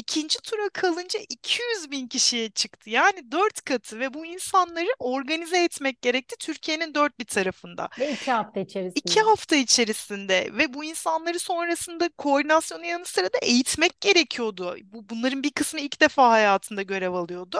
İkinci 0.00 0.38
tura 0.42 0.68
kalınca 0.68 1.20
200 1.28 1.90
bin 1.90 2.08
kişiye 2.08 2.50
çıktı. 2.50 2.90
Yani 2.90 3.32
dört 3.32 3.62
katı 3.64 4.00
ve 4.00 4.14
bu 4.14 4.26
insanları 4.26 4.88
organize 4.98 5.64
etmek 5.64 6.02
gerekti 6.02 6.36
Türkiye'nin 6.40 6.94
dört 6.94 7.18
bir 7.18 7.24
tarafında. 7.24 7.88
Ve 7.98 8.12
iki 8.12 8.30
hafta 8.32 8.60
İki 8.94 9.20
içerisinde. 9.20 9.20
hafta 9.20 9.56
içerisinde 9.56 10.48
ve 10.52 10.74
bu 10.74 10.84
insanları 10.84 11.38
sonrasında 11.38 12.08
koordinasyonun 12.18 12.84
yanı 12.84 13.04
sıra 13.04 13.26
da 13.26 13.38
eğitmek 13.42 14.00
gerekiyordu. 14.00 14.76
Bu, 14.84 15.08
bunların 15.08 15.42
bir 15.42 15.50
kısmı 15.52 15.80
ilk 15.80 16.00
defa 16.00 16.30
hayatında 16.30 16.82
görev 16.82 17.12
alıyordu. 17.12 17.58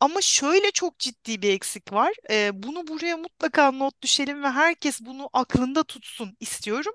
Ama 0.00 0.20
şöyle 0.20 0.70
çok 0.70 0.98
ciddi 0.98 1.42
bir 1.42 1.54
eksik 1.54 1.92
var. 1.92 2.12
Ee, 2.30 2.50
bunu 2.62 2.86
buraya 2.88 3.16
mutlaka 3.16 3.72
not 3.72 4.02
düşelim 4.02 4.42
ve 4.42 4.48
herkes 4.50 5.00
bunu 5.00 5.30
aklında 5.32 5.84
tutsun 5.84 6.36
istiyorum. 6.40 6.94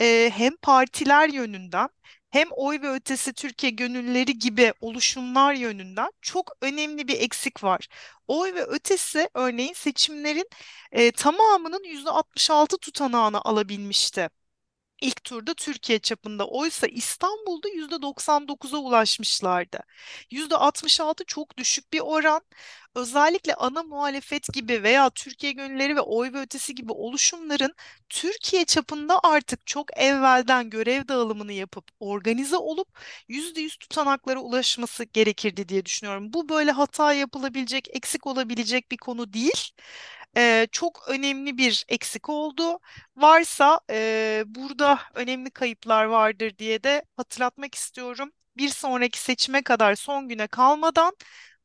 Ee, 0.00 0.30
hem 0.34 0.56
partiler 0.56 1.28
yönünden 1.28 1.88
hem 2.30 2.48
oy 2.52 2.82
ve 2.82 2.90
ötesi 2.90 3.32
Türkiye 3.32 3.72
gönüllüleri 3.72 4.38
gibi 4.38 4.72
oluşumlar 4.80 5.54
yönünden 5.54 6.10
çok 6.22 6.52
önemli 6.62 7.08
bir 7.08 7.20
eksik 7.20 7.64
var. 7.64 7.88
Oy 8.28 8.54
ve 8.54 8.64
ötesi 8.64 9.28
örneğin 9.34 9.72
seçimlerin 9.72 10.48
e, 10.92 11.12
tamamının 11.12 11.84
%66 11.84 12.78
tutanağını 12.78 13.40
alabilmişti. 13.42 14.28
İlk 15.02 15.24
turda 15.24 15.54
Türkiye 15.54 15.98
çapında 15.98 16.46
oysa 16.48 16.86
İstanbul'da 16.86 17.68
%99'a 17.68 18.78
ulaşmışlardı. 18.78 19.80
%66 20.30 21.24
çok 21.24 21.56
düşük 21.58 21.92
bir 21.92 22.00
oran. 22.00 22.40
Özellikle 22.98 23.54
ana 23.54 23.82
muhalefet 23.82 24.52
gibi 24.52 24.82
veya 24.82 25.10
Türkiye 25.10 25.52
Gönülleri 25.52 25.96
ve 25.96 26.00
Oy 26.00 26.32
ve 26.32 26.40
Ötesi 26.40 26.74
gibi 26.74 26.92
oluşumların 26.92 27.74
Türkiye 28.08 28.64
çapında 28.64 29.20
artık 29.22 29.66
çok 29.66 29.98
evvelden 29.98 30.70
görev 30.70 31.08
dağılımını 31.08 31.52
yapıp 31.52 31.84
organize 32.00 32.56
olup 32.56 32.88
%100 33.28 33.76
tutanaklara 33.76 34.40
ulaşması 34.40 35.04
gerekirdi 35.04 35.68
diye 35.68 35.84
düşünüyorum. 35.84 36.32
Bu 36.32 36.48
böyle 36.48 36.70
hata 36.70 37.12
yapılabilecek, 37.12 37.88
eksik 37.96 38.26
olabilecek 38.26 38.90
bir 38.90 38.96
konu 38.96 39.32
değil. 39.32 39.70
Ee, 40.36 40.66
çok 40.72 41.08
önemli 41.08 41.58
bir 41.58 41.84
eksik 41.88 42.28
oldu. 42.28 42.78
Varsa 43.16 43.80
e, 43.90 44.42
burada 44.46 45.00
önemli 45.14 45.50
kayıplar 45.50 46.04
vardır 46.04 46.58
diye 46.58 46.82
de 46.84 47.04
hatırlatmak 47.16 47.74
istiyorum. 47.74 48.32
Bir 48.56 48.68
sonraki 48.68 49.18
seçime 49.20 49.62
kadar 49.62 49.94
son 49.94 50.28
güne 50.28 50.46
kalmadan 50.46 51.12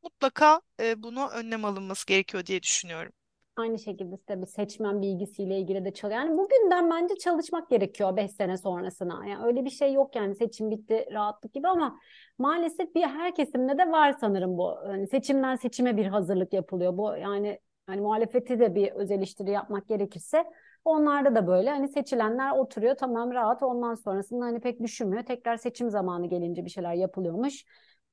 mutlaka 0.04 0.60
e, 0.80 1.02
bunu 1.02 1.28
önlem 1.28 1.64
alınması 1.64 2.06
gerekiyor 2.06 2.46
diye 2.46 2.62
düşünüyorum. 2.62 3.12
Aynı 3.56 3.78
şekilde 3.78 4.42
bir 4.42 4.46
seçmen 4.46 5.02
bilgisiyle 5.02 5.58
ilgili 5.60 5.84
de 5.84 5.94
çalışıyor. 5.94 6.22
Yani 6.24 6.38
bugünden 6.38 6.90
bence 6.90 7.14
çalışmak 7.16 7.70
gerekiyor 7.70 8.16
5 8.16 8.30
sene 8.30 8.56
sonrasına. 8.56 9.26
Yani 9.26 9.46
öyle 9.46 9.64
bir 9.64 9.70
şey 9.70 9.92
yok 9.92 10.16
yani 10.16 10.34
seçim 10.34 10.70
bitti 10.70 11.06
rahatlık 11.12 11.54
gibi 11.54 11.68
ama 11.68 11.98
maalesef 12.38 12.94
bir 12.94 13.02
her 13.02 13.34
kesimde 13.34 13.78
de 13.78 13.90
var 13.92 14.14
sanırım 14.20 14.58
bu. 14.58 14.78
Yani 14.88 15.06
seçimden 15.08 15.56
seçime 15.56 15.96
bir 15.96 16.06
hazırlık 16.06 16.52
yapılıyor. 16.52 16.98
Bu 16.98 17.16
yani 17.16 17.60
hani 17.86 18.00
muhalefeti 18.00 18.60
de 18.60 18.74
bir 18.74 18.92
öz 18.92 19.10
eleştiri 19.10 19.50
yapmak 19.50 19.88
gerekirse 19.88 20.44
onlarda 20.84 21.34
da 21.34 21.46
böyle 21.46 21.70
hani 21.70 21.88
seçilenler 21.88 22.50
oturuyor 22.50 22.94
tamam 22.94 23.32
rahat 23.32 23.62
ondan 23.62 23.94
sonrasında 23.94 24.44
hani 24.44 24.60
pek 24.60 24.80
düşünmüyor. 24.80 25.22
Tekrar 25.22 25.56
seçim 25.56 25.90
zamanı 25.90 26.28
gelince 26.28 26.64
bir 26.64 26.70
şeyler 26.70 26.94
yapılıyormuş 26.94 27.64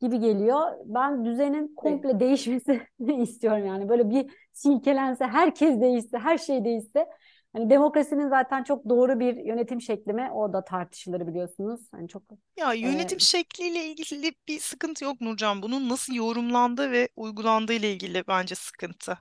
gibi 0.01 0.19
geliyor. 0.19 0.71
Ben 0.85 1.25
düzenin 1.25 1.75
komple 1.75 2.19
değişmesini 2.19 2.81
istiyorum 3.23 3.65
yani. 3.65 3.89
Böyle 3.89 4.09
bir 4.09 4.31
silkelense, 4.53 5.25
herkes 5.25 5.81
değişse, 5.81 6.17
her 6.17 6.37
şey 6.37 6.65
değişse. 6.65 7.07
Hani 7.53 7.69
demokrasinin 7.69 8.29
zaten 8.29 8.63
çok 8.63 8.89
doğru 8.89 9.19
bir 9.19 9.35
yönetim 9.37 9.81
şekli 9.81 10.13
mi? 10.13 10.29
O 10.33 10.53
da 10.53 10.63
tartışılır 10.63 11.27
biliyorsunuz. 11.27 11.81
Hani 11.91 12.07
çok 12.07 12.23
Ya 12.57 12.73
e, 12.83 12.89
yönetim 12.89 13.19
şekliyle 13.19 13.85
ilgili 13.85 14.33
bir 14.47 14.59
sıkıntı 14.59 15.03
yok 15.03 15.21
Nurcan. 15.21 15.61
Bunun 15.63 15.89
nasıl 15.89 16.13
yorumlandığı 16.13 16.91
ve 16.91 17.09
uygulandığı 17.15 17.73
ile 17.73 17.91
ilgili 17.93 18.23
bence 18.27 18.55
sıkıntı. 18.55 19.17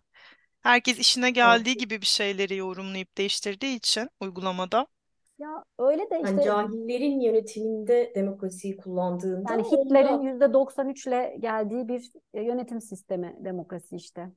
Herkes 0.60 0.98
işine 0.98 1.30
geldiği 1.30 1.76
gibi 1.76 2.00
bir 2.00 2.06
şeyleri 2.06 2.56
yorumlayıp 2.56 3.18
değiştirdiği 3.18 3.76
için 3.76 4.10
uygulamada. 4.20 4.86
Ya 5.40 5.64
öyle 5.78 6.10
de 6.10 6.14
Yani 6.14 6.24
işte 6.24 6.42
cahillerin 6.42 7.20
yönetiminde 7.20 8.12
demokrasiyi 8.14 8.76
kullandığında 8.76 9.52
yani 9.52 9.62
Hitler'in 9.62 10.08
onda 10.08 10.22
yüzde 10.22 10.52
93 10.52 11.06
ile 11.06 11.36
geldiği 11.40 11.88
bir 11.88 12.12
e, 12.34 12.42
yönetim 12.42 12.80
sistemi 12.80 13.36
demokrasi 13.40 13.96
işte. 13.96 14.30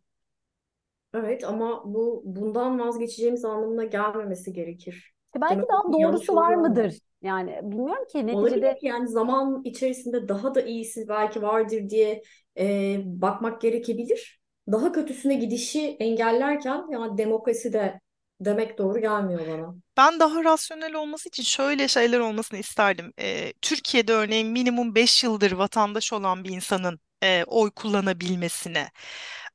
evet 1.13 1.43
ama 1.43 1.83
bu 1.93 2.21
bundan 2.25 2.79
vazgeçeceğimiz 2.79 3.45
anlamına 3.45 3.83
gelmemesi 3.85 4.53
gerekir. 4.53 5.13
İşte 5.25 5.41
belki 5.41 5.67
daha 5.67 5.83
Demokrasi 5.83 6.01
yanlış 6.01 6.27
doğrusu 6.27 6.35
var 6.35 6.55
mu? 6.55 6.61
mıdır? 6.61 6.99
Yani 7.21 7.59
bilmiyorum 7.63 8.05
ki 8.11 8.27
neticede 8.27 8.35
Olabilir 8.37 8.77
yani 8.81 9.07
zaman 9.07 9.61
içerisinde 9.63 10.27
daha 10.27 10.55
da 10.55 10.61
iyisi 10.61 11.07
belki 11.07 11.41
vardır 11.41 11.89
diye 11.89 12.21
e, 12.57 12.97
bakmak 13.05 13.61
gerekebilir. 13.61 14.41
Daha 14.71 14.91
kötüsüne 14.91 15.35
gidişi 15.35 15.97
engellerken 15.99 16.85
yani 16.89 17.17
demokrasi 17.17 17.73
de 17.73 17.99
demek 18.45 18.77
doğru 18.77 18.99
gelmiyor 19.01 19.47
bana. 19.47 19.75
Ben 19.97 20.19
daha 20.19 20.43
rasyonel 20.43 20.93
olması 20.93 21.29
için 21.29 21.43
şöyle 21.43 21.87
şeyler 21.87 22.19
olmasını 22.19 22.59
isterdim. 22.59 23.13
Ee, 23.19 23.53
Türkiye'de 23.61 24.13
örneğin 24.13 24.47
minimum 24.47 24.95
5 24.95 25.23
yıldır 25.23 25.51
vatandaş 25.51 26.13
olan 26.13 26.43
bir 26.43 26.49
insanın 26.49 26.99
e, 27.23 27.43
oy 27.47 27.71
kullanabilmesine. 27.71 28.91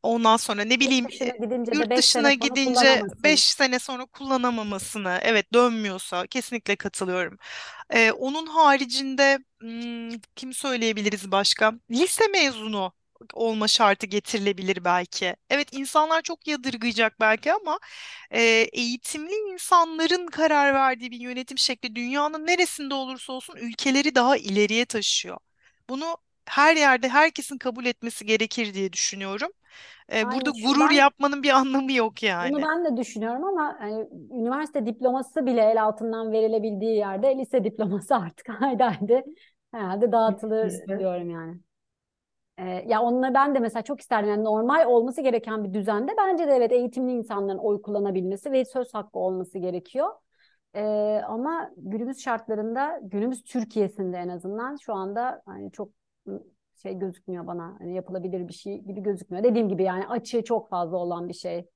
Ondan 0.02 0.36
sonra 0.36 0.62
ne 0.64 0.80
yurt 0.80 0.80
bileyim 0.80 1.06
dışına 1.06 1.32
e, 1.34 1.38
gidince 1.40 1.78
de 1.78 1.78
yurt 1.78 1.90
5 1.90 1.96
dışına 1.96 2.30
sene 2.30 2.32
sonra 2.32 2.54
gidince 2.54 2.70
kullanamasın. 2.70 3.22
5 3.24 3.44
sene 3.44 3.78
sonra 3.78 4.06
kullanamamasını, 4.06 5.18
evet 5.22 5.52
dönmüyorsa 5.54 6.26
kesinlikle 6.26 6.76
katılıyorum. 6.76 7.38
Ee, 7.90 8.12
onun 8.12 8.46
haricinde 8.46 9.38
hmm, 9.60 10.10
kim 10.36 10.52
söyleyebiliriz 10.52 11.30
başka? 11.32 11.74
Lise 11.90 12.26
mezunu 12.28 12.92
olma 13.32 13.68
şartı 13.68 14.06
getirilebilir 14.06 14.84
belki. 14.84 15.36
Evet 15.50 15.68
insanlar 15.72 16.22
çok 16.22 16.46
yadırgayacak 16.48 17.20
belki 17.20 17.52
ama 17.52 17.78
e, 18.30 18.40
eğitimli 18.72 19.32
insanların 19.52 20.26
karar 20.26 20.74
verdiği 20.74 21.10
bir 21.10 21.20
yönetim 21.20 21.58
şekli 21.58 21.94
dünyanın 21.94 22.46
neresinde 22.46 22.94
olursa 22.94 23.32
olsun 23.32 23.56
ülkeleri 23.56 24.14
daha 24.14 24.36
ileriye 24.36 24.84
taşıyor. 24.84 25.38
Bunu 25.88 26.16
her 26.46 26.76
yerde 26.76 27.08
herkesin 27.08 27.58
kabul 27.58 27.86
etmesi 27.86 28.26
gerekir 28.26 28.74
diye 28.74 28.92
düşünüyorum. 28.92 29.50
E, 30.12 30.32
burada 30.32 30.50
Aynen 30.50 30.52
şu 30.52 30.68
gurur 30.68 30.90
ben 30.90 30.94
yapmanın 30.94 31.42
bir 31.42 31.50
anlamı 31.50 31.92
yok 31.92 32.22
bunu 32.22 32.22
yani. 32.22 32.62
ben 32.62 32.84
de 32.84 32.96
düşünüyorum 32.96 33.44
ama 33.44 33.76
hani, 33.78 34.08
üniversite 34.30 34.86
diploması 34.86 35.46
bile 35.46 35.60
el 35.60 35.82
altından 35.82 36.32
verilebildiği 36.32 36.96
yerde 36.96 37.38
lise 37.38 37.64
diploması 37.64 38.16
artık 38.16 38.48
haydi 38.48 38.82
haydi 38.82 39.24
herhalde 39.72 40.12
dağıtılır 40.12 40.66
Bizde. 40.66 40.98
diyorum 40.98 41.30
yani. 41.30 41.60
Ee, 42.58 42.84
ya 42.88 43.02
onunla 43.02 43.34
ben 43.34 43.54
de 43.54 43.58
mesela 43.58 43.82
çok 43.82 44.00
isterdim 44.00 44.30
yani 44.30 44.44
normal 44.44 44.86
olması 44.86 45.20
gereken 45.20 45.64
bir 45.64 45.74
düzende 45.74 46.12
bence 46.18 46.48
de 46.48 46.52
evet 46.52 46.72
eğitimli 46.72 47.12
insanların 47.12 47.58
oy 47.58 47.82
kullanabilmesi 47.82 48.52
ve 48.52 48.64
söz 48.64 48.94
hakkı 48.94 49.18
olması 49.18 49.58
gerekiyor. 49.58 50.08
Ee, 50.74 51.22
ama 51.28 51.70
günümüz 51.76 52.18
şartlarında 52.20 53.00
günümüz 53.02 53.42
Türkiye'sinde 53.44 54.16
en 54.18 54.28
azından 54.28 54.76
şu 54.76 54.94
anda 54.94 55.42
hani 55.46 55.72
çok 55.72 55.90
şey 56.82 56.98
gözükmüyor 56.98 57.46
bana 57.46 57.76
hani 57.78 57.94
yapılabilir 57.94 58.48
bir 58.48 58.52
şey 58.52 58.78
gibi 58.78 59.02
gözükmüyor. 59.02 59.44
Dediğim 59.44 59.68
gibi 59.68 59.82
yani 59.82 60.08
açığı 60.08 60.44
çok 60.44 60.68
fazla 60.68 60.96
olan 60.96 61.28
bir 61.28 61.34
şey 61.34 61.68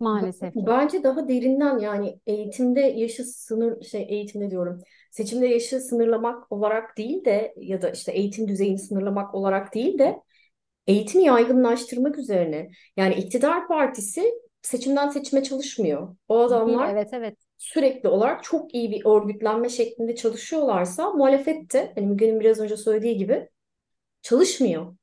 maalesef. 0.00 0.54
Bence 0.56 1.02
daha 1.02 1.28
derinden 1.28 1.78
yani 1.78 2.20
eğitimde 2.26 2.80
yaşı 2.80 3.24
sınır 3.24 3.82
şey 3.82 4.06
eğitimde 4.08 4.50
diyorum. 4.50 4.80
Seçimde 5.10 5.46
yaşı 5.46 5.80
sınırlamak 5.80 6.52
olarak 6.52 6.98
değil 6.98 7.24
de 7.24 7.54
ya 7.56 7.82
da 7.82 7.90
işte 7.90 8.12
eğitim 8.12 8.48
düzeyini 8.48 8.78
sınırlamak 8.78 9.34
olarak 9.34 9.74
değil 9.74 9.98
de 9.98 10.20
eğitimi 10.86 11.24
yaygınlaştırmak 11.24 12.18
üzerine. 12.18 12.68
Yani 12.96 13.14
iktidar 13.14 13.68
partisi 13.68 14.34
seçimden 14.62 15.08
seçime 15.08 15.42
çalışmıyor. 15.42 16.16
O 16.28 16.38
adamlar 16.38 16.92
evet 16.92 17.08
evet. 17.12 17.38
sürekli 17.58 18.08
olarak 18.08 18.44
çok 18.44 18.74
iyi 18.74 18.90
bir 18.90 19.06
örgütlenme 19.06 19.68
şeklinde 19.68 20.16
çalışıyorlarsa 20.16 21.10
muhalefet 21.10 21.72
de 21.72 21.92
hani 21.94 22.06
Müge'nin 22.06 22.40
biraz 22.40 22.60
önce 22.60 22.76
söylediği 22.76 23.16
gibi 23.16 23.48
çalışmıyor. 24.22 24.96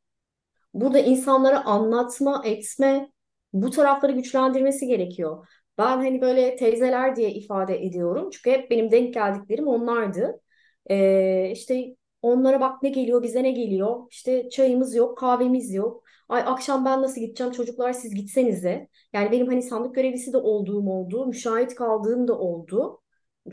Burada 0.74 1.00
insanlara 1.00 1.66
anlatma, 1.66 2.42
etme, 2.46 3.12
bu 3.54 3.70
tarafları 3.70 4.12
güçlendirmesi 4.12 4.88
gerekiyor. 4.88 5.48
Ben 5.78 5.98
hani 5.98 6.22
böyle 6.22 6.56
teyzeler 6.56 7.16
diye 7.16 7.32
ifade 7.34 7.86
ediyorum. 7.86 8.30
Çünkü 8.32 8.52
hep 8.52 8.72
benim 8.72 8.92
denk 8.92 9.14
geldiklerim 9.14 9.68
onlardı. 9.68 10.42
Ee, 10.90 11.50
işte 11.54 11.96
onlara 12.22 12.60
bak 12.62 12.84
ne 12.84 12.90
geliyor, 12.90 13.24
bize 13.24 13.44
ne 13.44 13.52
geliyor. 13.52 14.08
İşte 14.12 14.50
çayımız 14.50 14.96
yok, 14.96 15.18
kahvemiz 15.18 15.74
yok. 15.74 16.04
Ay 16.30 16.42
akşam 16.46 16.86
ben 16.86 17.02
nasıl 17.02 17.22
gideceğim 17.22 17.54
çocuklar 17.54 17.94
siz 17.94 18.14
gitsenize. 18.16 18.88
Yani 19.14 19.32
benim 19.32 19.48
hani 19.48 19.62
sandık 19.64 19.96
görevlisi 19.96 20.34
de 20.34 20.38
olduğum 20.38 20.90
oldu, 20.90 21.26
müşahit 21.26 21.76
kaldığım 21.76 22.28
da 22.28 22.40
oldu. 22.40 23.02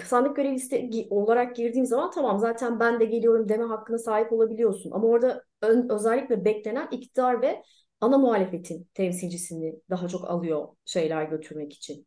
Sandık 0.05 0.37
görevlisi 0.37 1.07
olarak 1.11 1.57
girdiğim 1.57 1.87
zaman 1.87 2.11
tamam 2.11 2.39
zaten 2.39 2.81
ben 2.81 3.01
de 3.01 3.05
geliyorum 3.05 3.49
deme 3.49 3.65
hakkına 3.65 3.99
sahip 3.99 4.33
olabiliyorsun. 4.33 4.91
Ama 4.91 5.09
orada 5.09 5.45
ön- 5.63 5.89
özellikle 5.91 6.45
beklenen 6.45 6.89
iktidar 6.91 7.43
ve 7.43 7.63
ana 8.01 8.19
muhalefetin 8.19 8.89
temsilcisini 8.95 9.75
daha 9.91 10.09
çok 10.09 10.31
alıyor 10.31 10.69
şeyler 10.85 11.25
götürmek 11.25 11.73
için. 11.73 12.07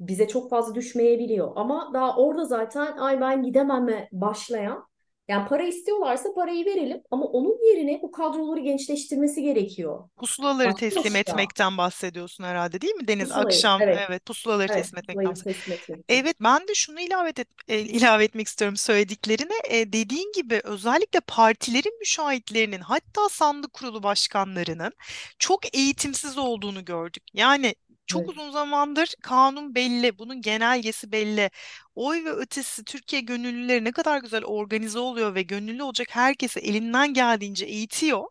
Bize 0.00 0.28
çok 0.28 0.50
fazla 0.50 0.74
düşmeyebiliyor. 0.74 1.52
Ama 1.56 1.90
daha 1.94 2.16
orada 2.16 2.44
zaten 2.44 2.96
ay 2.96 3.20
ben 3.20 3.42
gidememe 3.42 4.08
başlayan 4.12 4.86
yani 5.28 5.48
para 5.48 5.62
istiyorlarsa 5.62 6.34
parayı 6.34 6.66
verelim 6.66 7.02
ama 7.10 7.24
onun 7.26 7.68
yerine 7.70 8.02
bu 8.02 8.12
kadroları 8.12 8.60
gençleştirmesi 8.60 9.42
gerekiyor. 9.42 10.08
Pusulaları 10.16 10.74
teslim 10.74 11.16
60 11.16 11.28
ya 11.28 11.34
etmekten 11.34 11.78
bahsediyorsun 11.78 12.44
herhalde 12.44 12.80
değil 12.80 12.94
mi 12.94 13.08
Deniz? 13.08 13.28
pusulayı 13.28 13.36
Akşam 13.46 13.80
evet 13.80 13.98
evet 14.08 14.26
pusulaları 14.26 14.68
evet 14.68 14.74
teslim 14.74 14.98
etmekten 14.98 15.24
bahsediyorsun. 15.30 15.72
teslim. 15.72 16.04
Evet 16.08 16.36
ben 16.40 16.68
de 16.68 16.74
şunu 16.74 17.00
ilave 17.00 17.28
et, 17.28 17.48
e, 17.68 17.78
ilave 17.80 18.24
etmek 18.24 18.46
istiyorum 18.46 18.76
söylediklerine. 18.76 19.54
E, 19.70 19.92
dediğin 19.92 20.32
gibi 20.32 20.60
özellikle 20.64 21.20
partilerin 21.20 21.98
müşahitlerinin 22.00 22.80
hatta 22.80 23.28
sandık 23.28 23.72
kurulu 23.72 24.02
başkanlarının 24.02 24.92
çok 25.38 25.76
eğitimsiz 25.76 26.38
olduğunu 26.38 26.84
gördük. 26.84 27.22
Yani 27.34 27.74
çok 28.12 28.28
Evet. 28.28 28.30
uzun 28.30 28.50
zamandır 28.50 29.14
kanun 29.22 29.74
belli, 29.74 30.18
bunun 30.18 30.40
genelgesi 30.42 31.12
belli. 31.12 31.50
Oy 31.94 32.24
ve 32.24 32.30
ötesi 32.32 32.84
Türkiye 32.84 33.22
gönüllüleri 33.22 33.84
ne 33.84 33.92
kadar 33.92 34.18
güzel 34.18 34.44
organize 34.44 34.98
oluyor 34.98 35.34
ve 35.34 35.42
gönüllü 35.42 35.82
olacak 35.82 36.08
herkese 36.10 36.60
elinden 36.60 37.14
geldiğince 37.14 37.66
eğitiyor. 37.66 38.24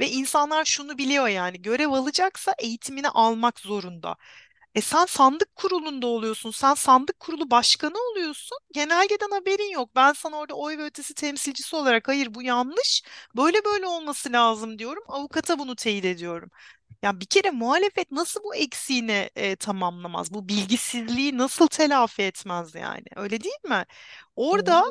Ve 0.00 0.10
insanlar 0.10 0.64
şunu 0.64 0.98
biliyor 0.98 1.28
yani 1.28 1.62
görev 1.62 1.88
alacaksa 1.90 2.54
eğitimini 2.58 3.08
almak 3.08 3.60
zorunda. 3.60 4.16
E 4.74 4.80
sen 4.80 5.06
sandık 5.06 5.56
kurulunda 5.56 6.06
oluyorsun. 6.06 6.50
Sen 6.50 6.74
sandık 6.74 7.20
kurulu 7.20 7.50
başkanı 7.50 7.94
oluyorsun. 8.10 8.58
Genelgeden 8.72 9.30
haberin 9.30 9.70
yok. 9.72 9.90
Ben 9.96 10.12
sana 10.12 10.36
orada 10.36 10.54
oy 10.54 10.78
ve 10.78 10.84
ötesi 10.84 11.14
temsilcisi 11.14 11.76
olarak 11.76 12.08
hayır 12.08 12.34
bu 12.34 12.42
yanlış. 12.42 13.02
Böyle 13.36 13.64
böyle 13.64 13.86
olması 13.86 14.32
lazım 14.32 14.78
diyorum. 14.78 15.02
Avukata 15.08 15.58
bunu 15.58 15.76
teyit 15.76 16.04
ediyorum. 16.04 16.50
Ya 17.02 17.20
bir 17.20 17.26
kere 17.26 17.50
muhalefet 17.50 18.10
nasıl 18.12 18.44
bu 18.44 18.54
eksiğini 18.54 19.30
e, 19.36 19.56
tamamlamaz? 19.56 20.34
Bu 20.34 20.48
bilgisizliği 20.48 21.38
nasıl 21.38 21.66
telafi 21.66 22.22
etmez 22.22 22.74
yani? 22.74 23.04
Öyle 23.16 23.40
değil 23.44 23.54
mi? 23.64 23.84
Orada 24.36 24.84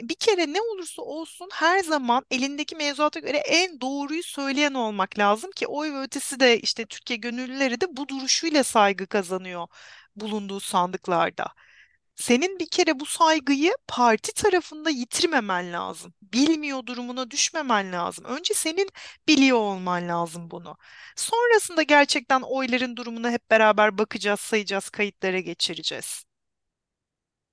bir 0.00 0.14
kere 0.14 0.52
ne 0.52 0.60
olursa 0.60 1.02
olsun 1.02 1.48
her 1.52 1.80
zaman 1.80 2.24
elindeki 2.30 2.76
mevzuata 2.76 3.20
göre 3.20 3.36
en 3.38 3.80
doğruyu 3.80 4.22
söyleyen 4.22 4.74
olmak 4.74 5.18
lazım 5.18 5.50
ki 5.56 5.66
oy 5.66 5.92
ve 5.92 6.00
ötesi 6.00 6.40
de 6.40 6.60
işte 6.60 6.86
Türkiye 6.86 7.16
gönüllüleri 7.16 7.80
de 7.80 7.96
bu 7.96 8.08
duruşuyla 8.08 8.64
saygı 8.64 9.06
kazanıyor 9.06 9.66
bulunduğu 10.16 10.60
sandıklarda. 10.60 11.46
Senin 12.16 12.58
bir 12.58 12.68
kere 12.68 13.00
bu 13.00 13.06
saygıyı 13.06 13.72
parti 13.88 14.34
tarafında 14.34 14.90
yitirmemen 14.90 15.72
lazım. 15.72 16.14
Bilmiyor 16.22 16.86
durumuna 16.86 17.30
düşmemen 17.30 17.92
lazım. 17.92 18.24
Önce 18.24 18.54
senin 18.54 18.88
biliyor 19.28 19.58
olman 19.58 20.08
lazım 20.08 20.50
bunu. 20.50 20.76
Sonrasında 21.16 21.82
gerçekten 21.82 22.40
oyların 22.40 22.96
durumuna 22.96 23.30
hep 23.30 23.50
beraber 23.50 23.98
bakacağız, 23.98 24.40
sayacağız, 24.40 24.90
kayıtlara 24.90 25.40
geçireceğiz. 25.40 26.24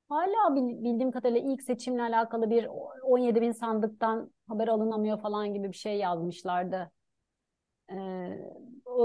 Hala 0.09 0.55
bil- 0.55 0.83
bildiğim 0.83 1.11
kadarıyla 1.11 1.41
ilk 1.53 1.61
seçimle 1.63 2.01
alakalı 2.01 2.49
bir 2.49 2.67
17 3.03 3.41
bin 3.41 3.51
sandıktan 3.51 4.31
haber 4.47 4.67
alınamıyor 4.67 5.21
falan 5.21 5.53
gibi 5.53 5.67
bir 5.71 5.77
şey 5.77 5.97
yazmışlardı. 5.97 6.91
Ee, 7.91 8.39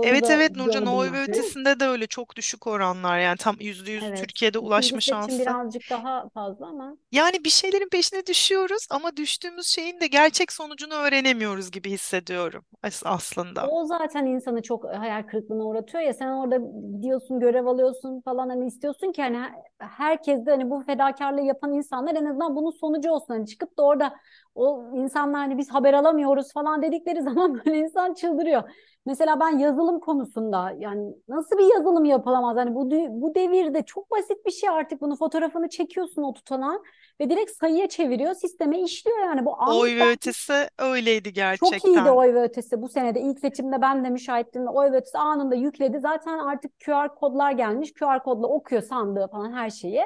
Evet 0.02 0.30
evet 0.30 0.56
Nurcan 0.56 0.86
gördüm 0.86 1.00
ben. 1.00 1.20
Değil 1.26 1.38
mi? 1.38 1.52
ötesinde 1.52 1.80
de 1.80 1.84
öyle 1.84 2.06
çok 2.06 2.36
düşük 2.36 2.66
oranlar 2.66 3.18
yani 3.18 3.36
tam 3.36 3.56
yüzde 3.60 3.92
yüz 3.92 4.10
Evet. 4.10 4.12
Türkiye'de 4.12 4.58
ulaşma 4.58 5.00
seçim 5.00 5.00
şansı. 5.00 5.38
birazcık 5.38 5.90
daha 5.90 6.28
fazla 6.28 6.66
ama 6.66 6.96
Yani 7.12 7.44
bir 7.44 7.50
şeylerin 7.50 7.88
peşine 7.88 8.26
düşüyoruz 8.26 8.86
ama 8.90 9.16
düştüğümüz 9.16 9.66
şeyin 9.66 10.00
de 10.00 10.06
gerçek 10.06 10.52
sonucunu 10.52 10.94
öğrenemiyoruz 10.94 11.70
gibi 11.70 11.90
hissediyorum 11.90 12.64
as- 12.82 13.02
aslında. 13.06 13.70
o 13.70 13.84
zaten 13.84 14.26
insanı 14.26 14.62
çok 14.62 14.84
hayal 14.84 15.22
kırıklığına 15.22 15.64
uğratıyor 15.64 16.04
ya 16.04 16.14
sen 16.14 16.28
orada 16.28 16.56
gidiyorsun 16.96 17.40
görev 17.40 17.66
alıyorsun 17.66 18.20
falan 18.20 18.48
hani 18.48 18.66
istiyorsun 18.66 19.12
ki 19.12 19.22
hani 19.22 19.38
herkes 19.78 20.46
de 20.46 20.50
hani 20.50 20.70
bu 20.70 20.82
fedakarlığı 20.82 21.40
yapan 21.42 21.72
insanlar 21.72 22.14
en 22.14 22.24
azından 22.24 22.56
bunun 22.56 22.70
sonucu 22.70 23.10
olsun. 23.10 23.34
Hani 23.34 23.46
çıkıp 23.46 23.78
da 23.78 23.82
orada 23.82 24.12
o 24.54 24.90
insanlar 24.94 25.40
hani 25.40 25.58
biz 25.58 25.70
haber 25.70 25.94
alamıyoruz 25.94 26.52
falan 26.52 26.82
dedikleri 26.82 27.22
zaman 27.22 27.54
böyle 27.54 27.78
insan 27.78 28.14
çıldırıyor. 28.14 28.62
Mesela 29.06 29.40
ben 29.40 29.58
yazılım 29.58 30.00
konusunda 30.00 30.72
yani 30.78 31.14
nasıl 31.28 31.58
bir 31.58 31.74
yazılım 31.74 32.04
yapılamaz? 32.04 32.56
Hani 32.56 32.74
bu 32.74 32.90
bu 32.90 33.34
devirde 33.34 33.82
çok 33.82 34.10
basit 34.10 34.46
bir 34.46 34.50
şey 34.50 34.68
artık 34.68 35.00
bunu 35.00 35.16
fotoğrafını 35.16 35.68
çekiyorsun 35.68 36.22
o 36.22 36.32
tutanağı 36.32 36.82
ve 37.20 37.30
direkt 37.30 37.50
sayıya 37.50 37.88
çeviriyor, 37.88 38.34
sisteme 38.34 38.80
işliyor 38.80 39.18
yani 39.18 39.44
bu 39.44 39.56
Oy 39.68 39.96
ve 39.96 40.10
ötesi 40.10 40.68
öyleydi 40.78 41.32
çok 41.56 41.72
iyiydi 41.72 41.80
gerçekten. 41.82 42.06
oy 42.06 42.34
ve 42.34 42.42
ötesi. 42.42 42.82
Bu 42.82 42.88
senede 42.88 43.20
ilk 43.20 43.40
seçimde 43.40 43.82
ben 43.82 44.04
de 44.04 44.10
müşahittim. 44.10 44.66
Oy 44.66 44.92
ve 44.92 44.96
ötesi 44.96 45.18
anında 45.18 45.54
yükledi. 45.54 46.00
Zaten 46.00 46.38
artık 46.38 46.72
QR 46.80 47.14
kodlar 47.14 47.52
gelmiş. 47.52 47.92
QR 47.92 48.22
kodla 48.22 48.46
okuyor 48.46 48.82
sandığı 48.82 49.28
falan 49.28 49.52
her 49.52 49.70
şeyi. 49.70 50.02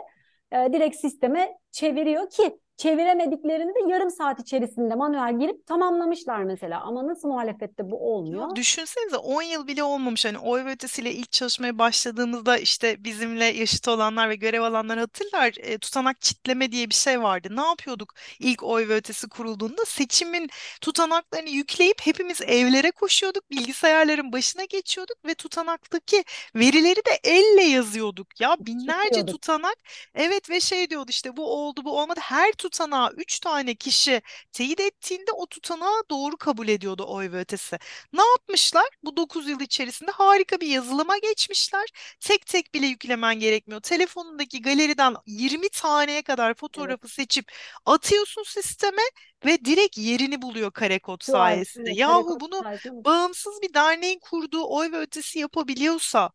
Ee, 0.52 0.72
direkt 0.72 0.96
sisteme 0.96 1.58
çeviriyor 1.70 2.30
ki 2.30 2.58
çeviremediklerini 2.80 3.74
de 3.74 3.92
yarım 3.92 4.10
saat 4.10 4.40
içerisinde 4.40 4.94
manuel 4.94 5.38
girip 5.38 5.66
tamamlamışlar 5.66 6.42
mesela. 6.42 6.80
Ama 6.80 7.06
nasıl 7.06 7.28
muhalefette 7.28 7.90
bu 7.90 8.14
olmuyor? 8.14 8.48
Ya 8.48 8.56
düşünsenize 8.56 9.16
10 9.16 9.42
yıl 9.42 9.66
bile 9.66 9.82
olmamış 9.82 10.24
hani 10.24 10.38
oy 10.38 10.64
ve 10.64 10.70
ötesiyle 10.70 11.12
ilk 11.12 11.32
çalışmaya 11.32 11.78
başladığımızda 11.78 12.58
işte 12.58 13.04
bizimle 13.04 13.44
yaşıt 13.44 13.88
olanlar 13.88 14.28
ve 14.28 14.34
görev 14.34 14.62
alanlar 14.62 14.98
hatırlar 14.98 15.52
e, 15.58 15.78
tutanak 15.78 16.20
çitleme 16.20 16.72
diye 16.72 16.90
bir 16.90 16.94
şey 16.94 17.22
vardı. 17.22 17.48
Ne 17.50 17.62
yapıyorduk 17.66 18.14
ilk 18.38 18.62
oy 18.62 18.88
ve 18.88 18.94
ötesi 18.94 19.28
kurulduğunda 19.28 19.84
seçimin 19.84 20.48
tutanaklarını 20.80 21.48
yükleyip 21.50 22.06
hepimiz 22.06 22.42
evlere 22.42 22.90
koşuyorduk 22.90 23.50
bilgisayarların 23.50 24.32
başına 24.32 24.64
geçiyorduk 24.64 25.16
ve 25.26 25.34
tutanaktaki 25.34 26.24
verileri 26.54 26.96
de 26.96 27.20
elle 27.24 27.62
yazıyorduk 27.62 28.40
ya 28.40 28.56
binlerce 28.60 29.26
tutanak 29.26 29.76
evet 30.14 30.50
ve 30.50 30.60
şey 30.60 30.90
diyordu 30.90 31.06
işte 31.10 31.36
bu 31.36 31.46
oldu 31.52 31.84
bu 31.84 32.00
olmadı 32.00 32.20
her 32.22 32.52
tutanağı 32.70 33.12
3 33.16 33.40
tane 33.40 33.74
kişi 33.74 34.22
teyit 34.52 34.80
ettiğinde 34.80 35.32
o 35.32 35.46
tutanağı 35.46 36.02
doğru 36.10 36.36
kabul 36.36 36.68
ediyordu 36.68 37.04
oy 37.08 37.32
ve 37.32 37.38
ötesi. 37.40 37.78
Ne 38.12 38.22
yapmışlar? 38.22 38.84
Bu 39.04 39.16
9 39.16 39.48
yıl 39.48 39.60
içerisinde 39.60 40.10
harika 40.10 40.60
bir 40.60 40.66
yazılıma 40.66 41.18
geçmişler. 41.18 41.86
Tek 42.20 42.46
tek 42.46 42.74
bile 42.74 42.86
yüklemen 42.86 43.40
gerekmiyor. 43.40 43.80
Telefonundaki 43.80 44.62
galeriden 44.62 45.14
20 45.26 45.68
taneye 45.68 46.22
kadar 46.22 46.54
Evet. 46.76 47.00
fotoğrafı 47.00 47.08
seçip 47.08 47.52
atıyorsun 47.86 48.42
sisteme 48.42 49.02
ve 49.46 49.64
direkt 49.64 49.98
yerini 49.98 50.42
buluyor 50.42 50.70
kare 50.70 50.98
kod 50.98 51.20
QR, 51.26 51.64
sayesinde. 51.64 51.90
evet, 51.90 52.00
Yahu 52.00 52.00
karekod 52.00 52.40
bunu 52.40 52.64
bağımsız 53.04 53.62
bir 53.62 53.74
derneğin 53.74 54.18
kurduğu 54.18 54.64
oy 54.76 54.92
ve 54.92 54.98
ötesi 54.98 55.38
yapabiliyorsa 55.38 56.30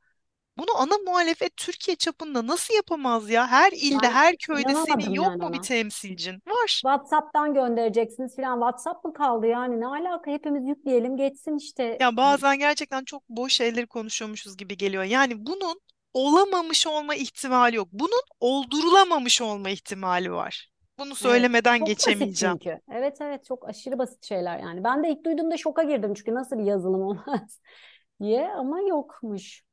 bunu 0.58 0.78
ana 0.78 0.98
muhalefet 1.06 1.58
Türkiye 1.58 1.96
çapında 1.98 2.48
nasıl 2.48 2.74
yapamaz 2.74 3.30
ya? 3.30 3.48
Her 3.48 3.72
ilde, 3.72 4.08
Ben 4.08 4.12
her 4.12 4.36
köyde 4.38 4.76
senin 4.76 5.10
yok 5.10 5.26
yani 5.32 5.42
mu 5.42 5.54
bir 5.54 5.60
ona. 5.60 5.62
temsilcin? 5.62 6.44
Var. 6.48 6.68
WhatsApp'tan 6.86 7.54
göndereceksiniz 7.54 8.36
filan. 8.36 8.56
WhatsApp 8.60 9.06
mı 9.06 9.14
kaldı 9.14 9.48
yani? 9.48 9.82
Ne 9.82 9.88
alaka? 9.88 10.32
Hepimiz 10.32 10.68
yükleyelim 10.68 11.18
geçsin 11.18 11.58
işte. 11.58 11.98
Ya 12.02 12.18
bazen 12.18 12.60
gerçekten 12.60 13.04
çok 13.06 13.30
boş 13.30 13.54
şeyleri 13.54 13.88
konuşuyormuşuz 13.88 14.58
gibi 14.58 14.78
geliyor. 14.78 15.04
Yani 15.04 15.46
bunun 15.46 15.82
olamamış 16.14 16.88
olma 16.88 17.16
ihtimali 17.16 17.76
yok. 17.76 17.88
Bunun 17.92 18.22
oldurulamamış 18.40 19.42
olma 19.42 19.70
ihtimali 19.70 20.32
var. 20.34 20.72
Bunu 21.00 21.08
Evet. 21.10 21.18
söylemeden 21.18 21.80
basit 21.82 21.88
geçemeyeceğim. 21.88 22.60
çünkü. 22.64 22.80
Evet 22.92 23.18
evet 23.22 23.46
çok 23.46 23.70
aşırı 23.70 24.00
basit 24.00 24.26
şeyler 24.26 24.60
yani. 24.60 24.84
Ben 24.84 25.04
de 25.04 25.10
ilk 25.10 25.26
duyduğumda 25.26 25.58
şoka 25.58 25.84
girdim 25.84 26.14
çünkü 26.14 26.34
nasıl 26.34 26.58
bir 26.58 26.64
yazılım 26.64 27.02
olmaz 27.02 27.62
diye 28.22 28.50
ama 28.52 28.82
yokmuş. 28.82 29.65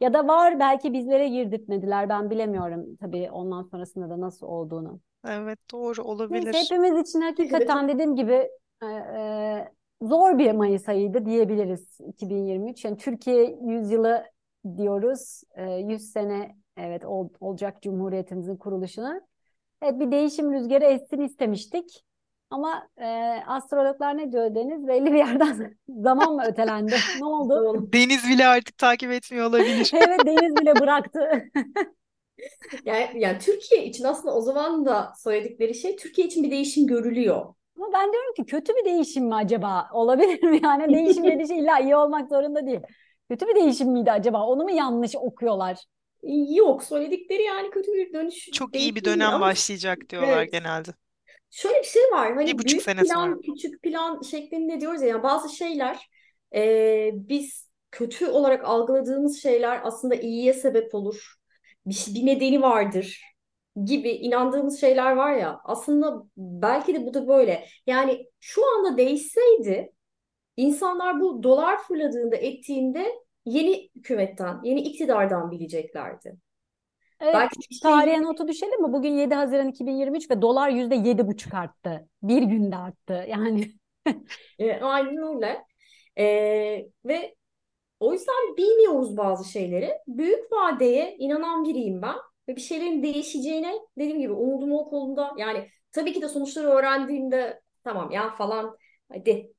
Ya 0.00 0.14
da 0.14 0.28
var 0.28 0.60
belki 0.60 0.92
bizlere 0.92 1.28
girdirtmediler 1.28 2.08
ben 2.08 2.30
bilemiyorum 2.30 2.96
tabii 2.96 3.30
ondan 3.30 3.62
sonrasında 3.62 4.10
da 4.10 4.20
nasıl 4.20 4.46
olduğunu. 4.46 5.00
Evet 5.26 5.58
doğru 5.72 6.02
Neyse 6.02 6.08
olabilir. 6.10 6.54
hepimiz 6.54 7.08
için 7.08 7.20
hakikaten 7.20 7.88
dediğim 7.88 8.16
gibi 8.16 8.50
e, 8.82 8.86
e, 8.86 9.72
zor 10.02 10.38
bir 10.38 10.52
Mayıs 10.52 10.88
ayıydı 10.88 11.26
diyebiliriz 11.26 11.98
2023. 12.06 12.84
Yani 12.84 12.96
Türkiye 12.96 13.58
yüzyılı 13.66 14.24
diyoruz. 14.76 15.42
E, 15.54 15.72
100 15.72 16.12
sene 16.12 16.56
evet 16.76 17.04
ol, 17.04 17.28
olacak 17.40 17.82
Cumhuriyetimizin 17.82 18.56
kuruluşuna. 18.56 19.20
Evet, 19.82 20.00
bir 20.00 20.10
değişim 20.10 20.52
rüzgarı 20.52 20.84
essin 20.84 21.20
istemiştik. 21.20 22.04
Ama 22.50 22.88
e, 22.96 23.06
astrologlar 23.46 24.18
ne 24.18 24.32
diyor 24.32 24.54
Deniz? 24.54 24.88
Belli 24.88 25.12
bir 25.12 25.18
yerden 25.18 25.76
zaman 25.88 26.34
mı 26.34 26.42
ötelendi? 26.46 26.94
Ne 27.18 27.24
oldu? 27.24 27.88
Deniz 27.92 28.28
bile 28.28 28.46
artık 28.46 28.78
takip 28.78 29.12
etmiyor 29.12 29.46
olabilir. 29.46 29.90
Evet 29.94 30.26
Deniz 30.26 30.56
bile 30.56 30.80
bıraktı. 30.80 31.28
Yani, 32.84 33.10
yani 33.14 33.38
Türkiye 33.38 33.84
için 33.84 34.04
aslında 34.04 34.34
o 34.34 34.40
zaman 34.40 34.86
da 34.86 35.12
söyledikleri 35.16 35.74
şey 35.74 35.96
Türkiye 35.96 36.26
için 36.26 36.44
bir 36.44 36.50
değişim 36.50 36.86
görülüyor. 36.86 37.54
Ama 37.76 37.92
ben 37.92 38.12
diyorum 38.12 38.34
ki 38.36 38.44
kötü 38.46 38.72
bir 38.74 38.84
değişim 38.84 39.24
mi 39.24 39.34
acaba? 39.34 39.88
Olabilir 39.92 40.42
mi? 40.42 40.60
Yani 40.62 40.94
değişim 40.94 41.24
dediği 41.24 41.48
şey 41.48 41.58
illa 41.58 41.78
iyi 41.78 41.96
olmak 41.96 42.28
zorunda 42.28 42.66
değil. 42.66 42.80
Kötü 43.30 43.46
bir 43.46 43.54
değişim 43.54 43.92
miydi 43.92 44.12
acaba? 44.12 44.46
Onu 44.46 44.62
mu 44.62 44.70
yanlış 44.70 45.16
okuyorlar? 45.16 45.78
Yok 46.48 46.84
söyledikleri 46.84 47.42
yani 47.42 47.70
kötü 47.70 47.92
bir 47.92 48.12
dönüş 48.12 48.50
Çok 48.52 48.76
iyi 48.76 48.94
bir 48.94 49.04
dönem 49.04 49.28
ama 49.28 49.40
başlayacak 49.40 49.98
diyorlar 50.10 50.38
evet. 50.38 50.52
genelde. 50.52 50.90
Şöyle 51.50 51.78
bir 51.78 51.84
şey 51.86 52.02
var 52.12 52.30
Bir 52.30 52.36
hani 52.36 52.58
buçuk 52.58 52.70
büyük 52.70 52.82
sene 52.82 53.00
plan 53.00 53.24
sonra. 53.24 53.40
küçük 53.42 53.82
plan 53.82 54.22
şeklinde 54.22 54.80
diyoruz 54.80 55.02
ya 55.02 55.08
yani 55.08 55.22
bazı 55.22 55.56
şeyler 55.56 56.10
e, 56.54 57.10
biz 57.14 57.68
kötü 57.90 58.26
olarak 58.26 58.64
algıladığımız 58.64 59.42
şeyler 59.42 59.80
aslında 59.84 60.14
iyiye 60.14 60.52
sebep 60.52 60.94
olur. 60.94 61.34
Bir, 61.86 62.06
bir 62.14 62.26
nedeni 62.26 62.62
vardır 62.62 63.22
gibi 63.84 64.10
inandığımız 64.10 64.80
şeyler 64.80 65.12
var 65.12 65.32
ya 65.34 65.60
aslında 65.64 66.22
belki 66.36 66.94
de 66.94 67.06
bu 67.06 67.14
da 67.14 67.28
böyle. 67.28 67.66
Yani 67.86 68.26
şu 68.40 68.62
anda 68.76 68.98
değişseydi 68.98 69.92
insanlar 70.56 71.20
bu 71.20 71.42
dolar 71.42 71.82
fırladığında 71.82 72.36
ettiğinde 72.36 73.12
yeni 73.44 73.90
hükümetten, 73.96 74.60
yeni 74.64 74.80
iktidardan 74.80 75.50
bileceklerdi. 75.50 76.36
Evet, 77.20 77.34
Belki 77.34 77.56
şey 77.74 77.78
tarihe 77.82 78.22
notu 78.22 78.48
düşelim 78.48 78.82
mi? 78.82 78.92
Bugün 78.92 79.12
7 79.16 79.34
Haziran 79.34 79.68
2023 79.68 80.30
ve 80.30 80.42
dolar 80.42 80.68
yüzde 80.70 80.94
yedi 80.94 81.26
buçuk 81.26 81.54
arttı. 81.54 82.08
Bir 82.22 82.42
günde 82.42 82.76
arttı. 82.76 83.24
Yani 83.28 83.72
E, 84.58 84.72
aynen 84.80 85.16
öyle. 85.36 85.64
E, 86.18 86.24
ve 87.04 87.34
o 88.00 88.12
yüzden 88.12 88.56
bilmiyoruz 88.56 89.16
bazı 89.16 89.50
şeyleri. 89.52 89.92
Büyük 90.08 90.52
vadeye 90.52 91.16
inanan 91.18 91.64
biriyim 91.64 92.02
ben. 92.02 92.16
Ve 92.48 92.56
bir 92.56 92.60
şeylerin 92.60 93.02
değişeceğine 93.02 93.74
dediğim 93.98 94.20
gibi 94.20 94.32
umudum 94.32 94.72
o 94.72 94.90
konuda. 94.90 95.34
Yani 95.38 95.68
tabii 95.92 96.12
ki 96.12 96.22
de 96.22 96.28
sonuçları 96.28 96.68
öğrendiğimde 96.68 97.62
tamam 97.84 98.10
ya 98.10 98.36
falan 98.36 98.76
hadi 99.12 99.52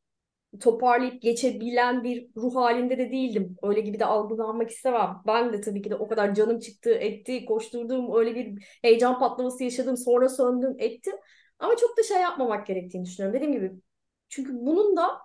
toparlayıp 0.62 1.21
geçebilen 1.21 2.03
bir 2.03 2.29
ruh 2.38 2.55
halinde 2.55 2.97
de 2.97 3.12
değildim. 3.12 3.57
Öyle 3.63 3.81
gibi 3.81 3.99
de 3.99 4.05
algılanmak 4.05 4.69
istemem. 4.69 5.17
Ben 5.27 5.53
de 5.53 5.62
tabii 5.62 5.81
ki 5.81 5.89
de 5.89 5.95
o 5.95 6.07
kadar 6.07 6.35
canım 6.35 6.59
çıktı, 6.59 6.89
etti, 6.91 7.45
koşturdum, 7.45 8.15
öyle 8.15 8.35
bir 8.35 8.63
heyecan 8.81 9.19
patlaması 9.19 9.63
yaşadım, 9.63 9.97
sonra 9.97 10.29
söndüm, 10.29 10.75
ettim. 10.79 11.15
Ama 11.59 11.75
çok 11.75 11.97
da 11.97 12.03
şey 12.03 12.21
yapmamak 12.21 12.67
gerektiğini 12.67 13.05
düşünüyorum. 13.05 13.35
Dediğim 13.35 13.53
gibi 13.53 13.71
çünkü 14.29 14.51
bunun 14.53 14.97
da 14.97 15.19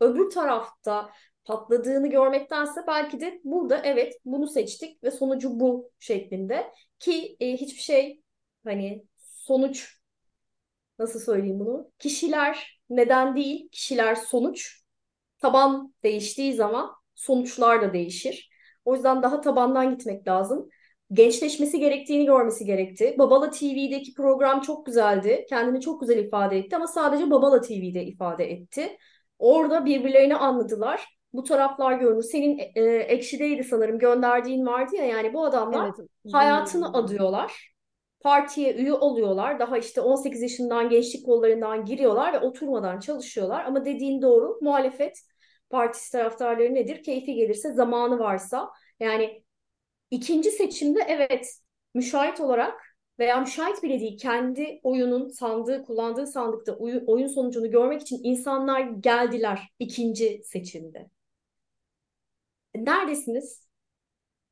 öbür 0.00 0.30
tarafta 0.30 1.10
patladığını 1.44 2.06
görmektense 2.10 2.80
belki 2.86 3.20
de 3.20 3.40
burada 3.44 3.78
evet 3.84 4.14
bunu 4.24 4.46
seçtik 4.48 5.02
ve 5.04 5.10
sonucu 5.10 5.60
bu 5.60 5.90
şeklinde 5.98 6.72
ki 6.98 7.36
e, 7.40 7.52
hiçbir 7.56 7.80
şey 7.82 8.22
hani 8.64 9.04
sonuç 9.18 10.00
nasıl 10.98 11.20
söyleyeyim 11.20 11.60
bunu? 11.60 11.90
Kişiler 11.98 12.75
neden 12.90 13.36
değil, 13.36 13.68
kişiler 13.72 14.14
sonuç. 14.14 14.80
Taban 15.38 15.94
değiştiği 16.02 16.54
zaman 16.54 16.90
sonuçlar 17.14 17.82
da 17.82 17.92
değişir. 17.92 18.50
O 18.84 18.94
yüzden 18.94 19.22
daha 19.22 19.40
tabandan 19.40 19.90
gitmek 19.90 20.28
lazım. 20.28 20.68
Gençleşmesi 21.12 21.78
gerektiğini 21.78 22.26
görmesi 22.26 22.64
gerekti. 22.64 23.14
Babala 23.18 23.50
TV'deki 23.50 24.14
program 24.14 24.60
çok 24.60 24.86
güzeldi. 24.86 25.46
Kendini 25.48 25.80
çok 25.80 26.00
güzel 26.00 26.18
ifade 26.18 26.58
etti 26.58 26.76
ama 26.76 26.86
sadece 26.86 27.30
Babala 27.30 27.60
TV'de 27.60 28.04
ifade 28.04 28.52
etti. 28.52 28.96
Orada 29.38 29.84
birbirlerini 29.84 30.36
anladılar. 30.36 31.16
Bu 31.32 31.42
taraflar 31.42 31.92
görünür. 31.92 32.22
Senin 32.22 32.58
e, 32.74 32.82
Ekşi'deydi 32.84 33.64
sanırım 33.64 33.98
gönderdiğin 33.98 34.66
vardı 34.66 34.96
ya 34.96 35.04
yani 35.04 35.34
bu 35.34 35.44
adamlar 35.44 35.84
evet 35.84 36.08
hayatını 36.32 36.92
adıyorlar. 36.92 37.75
Partiye 38.20 38.74
üye 38.74 38.92
oluyorlar. 38.92 39.58
Daha 39.60 39.78
işte 39.78 40.00
18 40.00 40.42
yaşından 40.42 40.88
gençlik 40.88 41.26
kollarından 41.26 41.84
giriyorlar 41.84 42.32
ve 42.32 42.38
oturmadan 42.38 43.00
çalışıyorlar. 43.00 43.64
Ama 43.64 43.84
dediğin 43.84 44.22
doğru. 44.22 44.58
Muhalefet 44.62 45.18
partisi 45.70 46.12
taraftarları 46.12 46.74
nedir? 46.74 47.02
Keyfi 47.02 47.34
gelirse, 47.34 47.72
zamanı 47.74 48.18
varsa. 48.18 48.70
Yani 49.00 49.44
ikinci 50.10 50.50
seçimde 50.50 51.00
evet 51.08 51.48
müşahit 51.94 52.40
olarak 52.40 52.80
veya 53.18 53.40
müşahit 53.40 53.82
bile 53.82 54.00
değil 54.00 54.18
kendi 54.18 54.80
oyunun 54.82 55.28
sandığı, 55.28 55.84
kullandığı 55.84 56.26
sandıkta 56.26 56.72
oyu- 56.76 57.04
oyun 57.06 57.26
sonucunu 57.28 57.70
görmek 57.70 58.02
için 58.02 58.20
insanlar 58.24 58.80
geldiler 58.80 59.62
ikinci 59.78 60.42
seçimde. 60.44 61.10
Neredesiniz? 62.74 63.66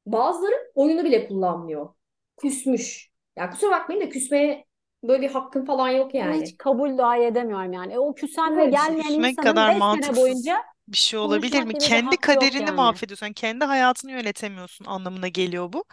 Bazıları 0.06 0.72
oyunu 0.74 1.04
bile 1.04 1.28
kullanmıyor. 1.28 1.94
Küsmüş. 2.36 3.12
Ya 3.36 3.50
kusura 3.50 3.70
bakmayın 3.70 4.02
da 4.02 4.08
küsmeye 4.08 4.66
böyle 5.02 5.22
bir 5.22 5.30
hakkın 5.32 5.64
falan 5.64 5.88
yok 5.88 6.14
yani. 6.14 6.36
hiç 6.40 6.58
kabul 6.58 6.98
dahi 6.98 7.20
edemiyorum 7.22 7.72
yani. 7.72 7.92
E, 7.92 7.98
o 7.98 8.14
küsen 8.14 8.56
ve 8.58 8.64
Evet. 8.64 8.70
gelmeyen 8.70 9.14
Küsmek 9.14 9.40
insanın 9.40 9.40
kadar 9.40 9.68
5 9.68 9.84
sene 9.84 10.16
mantıksız 10.16 10.16
boyunca 10.16 10.62
bir 10.88 10.96
şey 10.96 11.18
olabilir 11.18 11.62
konuşmak 11.62 11.64
mi? 11.64 11.74
gibi 11.74 11.94
bir 11.94 11.98
Kendi 11.98 12.00
hakkı 12.02 12.32
yok 12.32 12.60
kaderini 12.60 12.60
yani. 12.60 12.72
mahvediyorsun. 12.72 13.32
Kendi 13.32 13.64
hayatını 13.64 14.12
yönetemiyorsun 14.12 14.84
anlamına 14.84 15.28
geliyor 15.28 15.72
bu. 15.72 15.84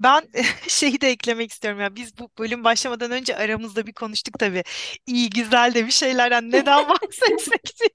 Ben 0.00 0.28
şeyi 0.68 1.00
de 1.00 1.08
eklemek 1.10 1.50
istiyorum 1.52 1.80
ya. 1.80 1.96
Biz 1.96 2.18
bu 2.18 2.30
bölüm 2.38 2.64
başlamadan 2.64 3.10
önce 3.10 3.36
aramızda 3.36 3.86
bir 3.86 3.92
konuştuk 3.92 4.38
tabii. 4.38 4.62
İyi 5.06 5.30
güzel 5.30 5.74
de 5.74 5.86
bir 5.86 5.90
şeylerden 5.92 6.50
neden 6.52 6.88
bahsetsek 6.88 7.64
diye. 7.80 7.90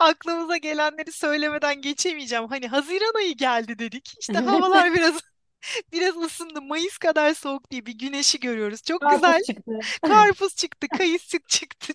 Aklımıza 0.00 0.56
gelenleri 0.56 1.12
söylemeden 1.12 1.82
geçemeyeceğim. 1.82 2.48
Hani 2.48 2.68
Haziran 2.68 3.14
ayı 3.18 3.36
geldi 3.36 3.78
dedik. 3.78 4.14
İşte 4.20 4.38
havalar 4.38 4.94
biraz 4.94 5.14
biraz 5.92 6.16
ısındı. 6.16 6.62
Mayıs 6.62 6.98
kadar 6.98 7.34
soğuk 7.34 7.72
değil. 7.72 7.86
Bir 7.86 7.98
güneşi 7.98 8.40
görüyoruz. 8.40 8.82
Çok 8.82 9.08
güzel. 9.08 9.42
Karpuz 9.42 9.42
çıktı. 9.42 9.84
Karpuz 10.02 10.56
çıktı, 10.56 10.88
kayısı 10.88 11.38
çıktı, 11.48 11.92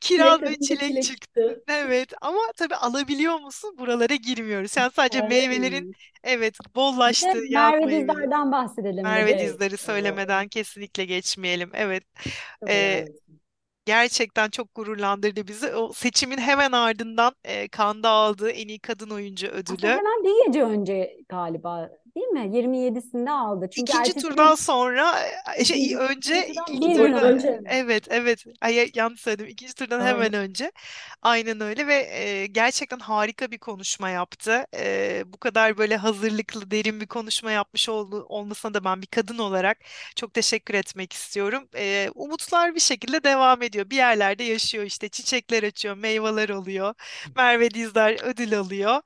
kiraz 0.00 0.42
ve 0.42 0.56
çilek 0.60 0.80
çilek 0.80 1.02
çıktı. 1.02 1.28
çıktı. 1.36 1.64
Evet 1.68 2.12
ama 2.20 2.40
tabii 2.56 2.74
alabiliyor 2.76 3.40
musun? 3.40 3.76
Buralara 3.78 4.14
girmiyoruz. 4.14 4.72
Sen 4.72 4.88
sadece 4.88 5.18
Evet. 5.18 5.30
meyvelerin 5.30 5.92
evet 6.24 6.54
Bir 7.18 7.24
de 7.24 7.28
bollaştığı 7.28 7.38
yaz 7.48 7.74
Merve 7.74 7.86
meyveleri. 7.86 8.08
Dizdar'dan 8.08 8.52
bahsedelim 8.52 9.04
Merve 9.04 9.26
dedik. 9.26 9.40
dizleri 9.40 9.76
söylemeden 9.76 10.48
kesinlikle 10.48 11.04
geçmeyelim. 11.04 11.70
Evet. 11.74 12.04
Çok 12.60 12.70
Ee, 12.70 12.74
önemli. 12.76 13.20
gerçekten 13.86 14.50
çok 14.50 14.74
gururlandırdı 14.74 15.48
bizi. 15.48 15.74
O 15.74 15.92
seçimin 15.92 16.38
hemen 16.38 16.72
ardından 16.72 17.34
e, 17.44 17.68
Cannes'da 17.76 18.08
aldığı 18.10 18.50
en 18.50 18.68
iyi 18.68 18.78
kadın 18.80 19.10
oyuncu 19.10 19.48
Aslında 19.68 19.88
ödülü. 19.88 19.88
hemen 19.88 20.24
bir 20.24 20.46
gece 20.46 20.62
önce 20.64 21.16
galiba 21.28 21.90
değil 22.20 22.30
mi? 22.30 22.56
27'sinde 22.56 23.30
aldı. 23.30 23.68
Çünkü 23.72 23.92
İkinci 23.92 23.98
ertesi 23.98 24.20
turdan 24.20 24.54
sonra 24.54 25.14
e, 25.56 25.64
şey, 25.64 25.96
önce 25.96 26.48
ikinci 26.48 26.92
turdan 26.94 26.96
ikinci 26.96 26.96
turdan 26.96 27.24
önce. 27.24 27.60
evet 27.64 28.06
evet. 28.10 28.44
Ay 28.60 28.90
yanlış 28.94 29.20
söyledim. 29.20 29.46
İkinci 29.46 29.74
turdan 29.74 30.00
hemen 30.06 30.32
önce. 30.34 30.72
Aynen 31.22 31.60
öyle 31.60 31.86
ve 31.86 31.94
e, 31.94 32.46
gerçekten 32.46 32.98
harika 32.98 33.50
bir 33.50 33.58
konuşma 33.58 34.10
yaptı. 34.10 34.66
E, 34.76 35.22
bu 35.26 35.38
kadar 35.38 35.78
böyle 35.78 35.96
hazırlıklı 35.96 36.70
derin 36.70 37.00
bir 37.00 37.06
konuşma 37.06 37.52
yapmış 37.52 37.88
oldu, 37.88 38.26
olmasına 38.28 38.74
da 38.74 38.84
ben 38.84 39.02
bir 39.02 39.06
kadın 39.06 39.38
olarak 39.38 39.78
çok 40.16 40.34
teşekkür 40.34 40.74
etmek 40.74 41.12
istiyorum. 41.12 41.68
E, 41.76 42.10
umutlar 42.14 42.74
bir 42.74 42.80
şekilde 42.80 43.24
devam 43.24 43.62
ediyor. 43.62 43.90
Bir 43.90 43.96
yerlerde 43.96 44.44
yaşıyor 44.44 44.84
işte. 44.84 45.08
Çiçekler 45.08 45.62
açıyor 45.62 45.96
meyveler 45.96 46.48
oluyor. 46.48 46.94
Merve 47.36 47.70
Dizdar 47.70 48.16
ödül 48.24 48.58
alıyor 48.58 49.00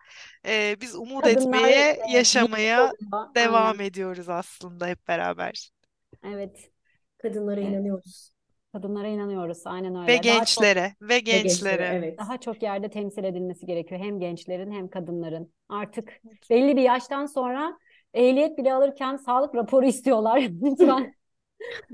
E, 0.47 0.77
biz 0.81 0.95
umut 0.95 1.27
kadınlar 1.27 1.27
etmeye 1.27 2.01
e, 2.09 2.13
yaşamaya 2.13 2.97
devam 3.35 3.81
Aynen. 3.81 3.81
ediyoruz 3.81 4.29
aslında 4.29 4.87
hep 4.87 5.09
beraber. 5.09 5.71
Evet. 6.25 6.71
Kadınlara 7.19 7.61
E, 7.61 7.61
inanıyoruz. 7.61 8.33
kadınlara 8.73 9.09
inanıyoruz. 9.09 9.63
Aynen 9.67 9.97
Ve 10.07 10.17
öyle. 10.17 10.27
Daha 10.27 10.47
çok 10.47 10.69
gençlere, 10.69 10.97
ve 11.01 11.21
Ve 11.31 11.39
gençlere 11.39 11.39
gençlere. 11.39 11.87
evet. 11.87 12.19
daha 12.19 12.39
çok 12.41 12.63
yerde 12.63 12.91
temsil 12.91 13.25
edilmesi 13.25 13.67
gerekiyor. 13.67 14.01
Hem 14.01 14.21
gençlerin 14.21 14.73
hem 14.73 14.89
kadınların. 14.89 15.55
Artık 15.69 16.21
belli 16.51 16.77
bir 16.77 16.83
yaştan 16.83 17.27
sonra 17.27 17.79
ehliyet 18.15 18.59
bile 18.59 18.75
alırken 18.75 19.17
sağlık 19.17 19.55
raporu 19.55 19.87
istiyorlar. 19.87 20.41
Lütfen 20.63 21.15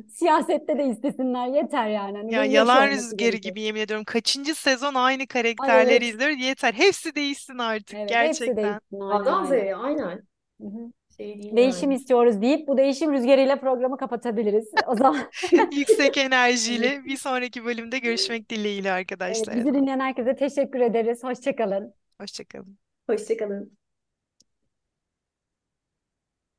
siyasette 0.08 0.78
de 0.78 0.84
istesinler. 0.86 1.46
Yeter 1.46 1.88
yani. 1.88 2.16
Hani 2.18 2.32
Ya 2.32 2.44
yalan 2.44 2.88
rüzgarı 2.88 3.14
gerekiyor. 3.16 3.32
gibi 3.36 3.60
yemin 3.60 3.80
ediyorum. 3.80 4.04
Kaçıncı 4.04 4.54
sezon 4.54 4.94
aynı 4.94 5.26
Ay 5.58 5.66
karakterleri 5.66 6.04
evet. 6.04 6.04
izliyoruz. 6.04 6.40
Yeter. 6.40 6.72
Hepsi 6.74 7.14
değişsin 7.14 7.58
artık 7.58 7.98
Evet, 7.98 8.20
hepsi 8.20 8.54
gerçekten. 8.54 8.56
değişsin. 8.56 9.00
Aynen 9.00 9.40
A'dan. 9.40 9.44
Z'ye 9.44 9.76
aynen. 9.76 10.22
Hı 10.60 10.66
hı. 10.66 10.92
Şey 11.16 11.56
Değişim 11.56 11.90
yani. 11.90 11.94
istiyoruz 12.00 12.42
deyip 12.42 12.68
bu 12.68 12.76
değişim 12.78 13.12
rüzgarıyla 13.12 13.60
programı 13.60 13.96
kapatabiliriz. 13.96 14.70
O 14.86 14.96
zaman 14.96 15.16
Yüksek 15.72 16.16
enerjiyle 16.18 17.04
bir 17.04 17.16
sonraki 17.16 17.64
bölümde 17.64 17.98
görüşmek 17.98 18.50
dileğiyle 18.50 18.88
evet, 19.26 19.48
arkadaşlar. 19.48 19.54
bizi 19.54 19.74
dinleyen 19.74 20.00
herkese 20.00 20.36
teşekkür 20.36 20.80
ederiz. 20.80 21.24
Hoşça 21.24 21.56
kalın. 21.56 21.94
Hoşçakalın. 22.20 22.78
Hoşçakalın. 23.08 23.78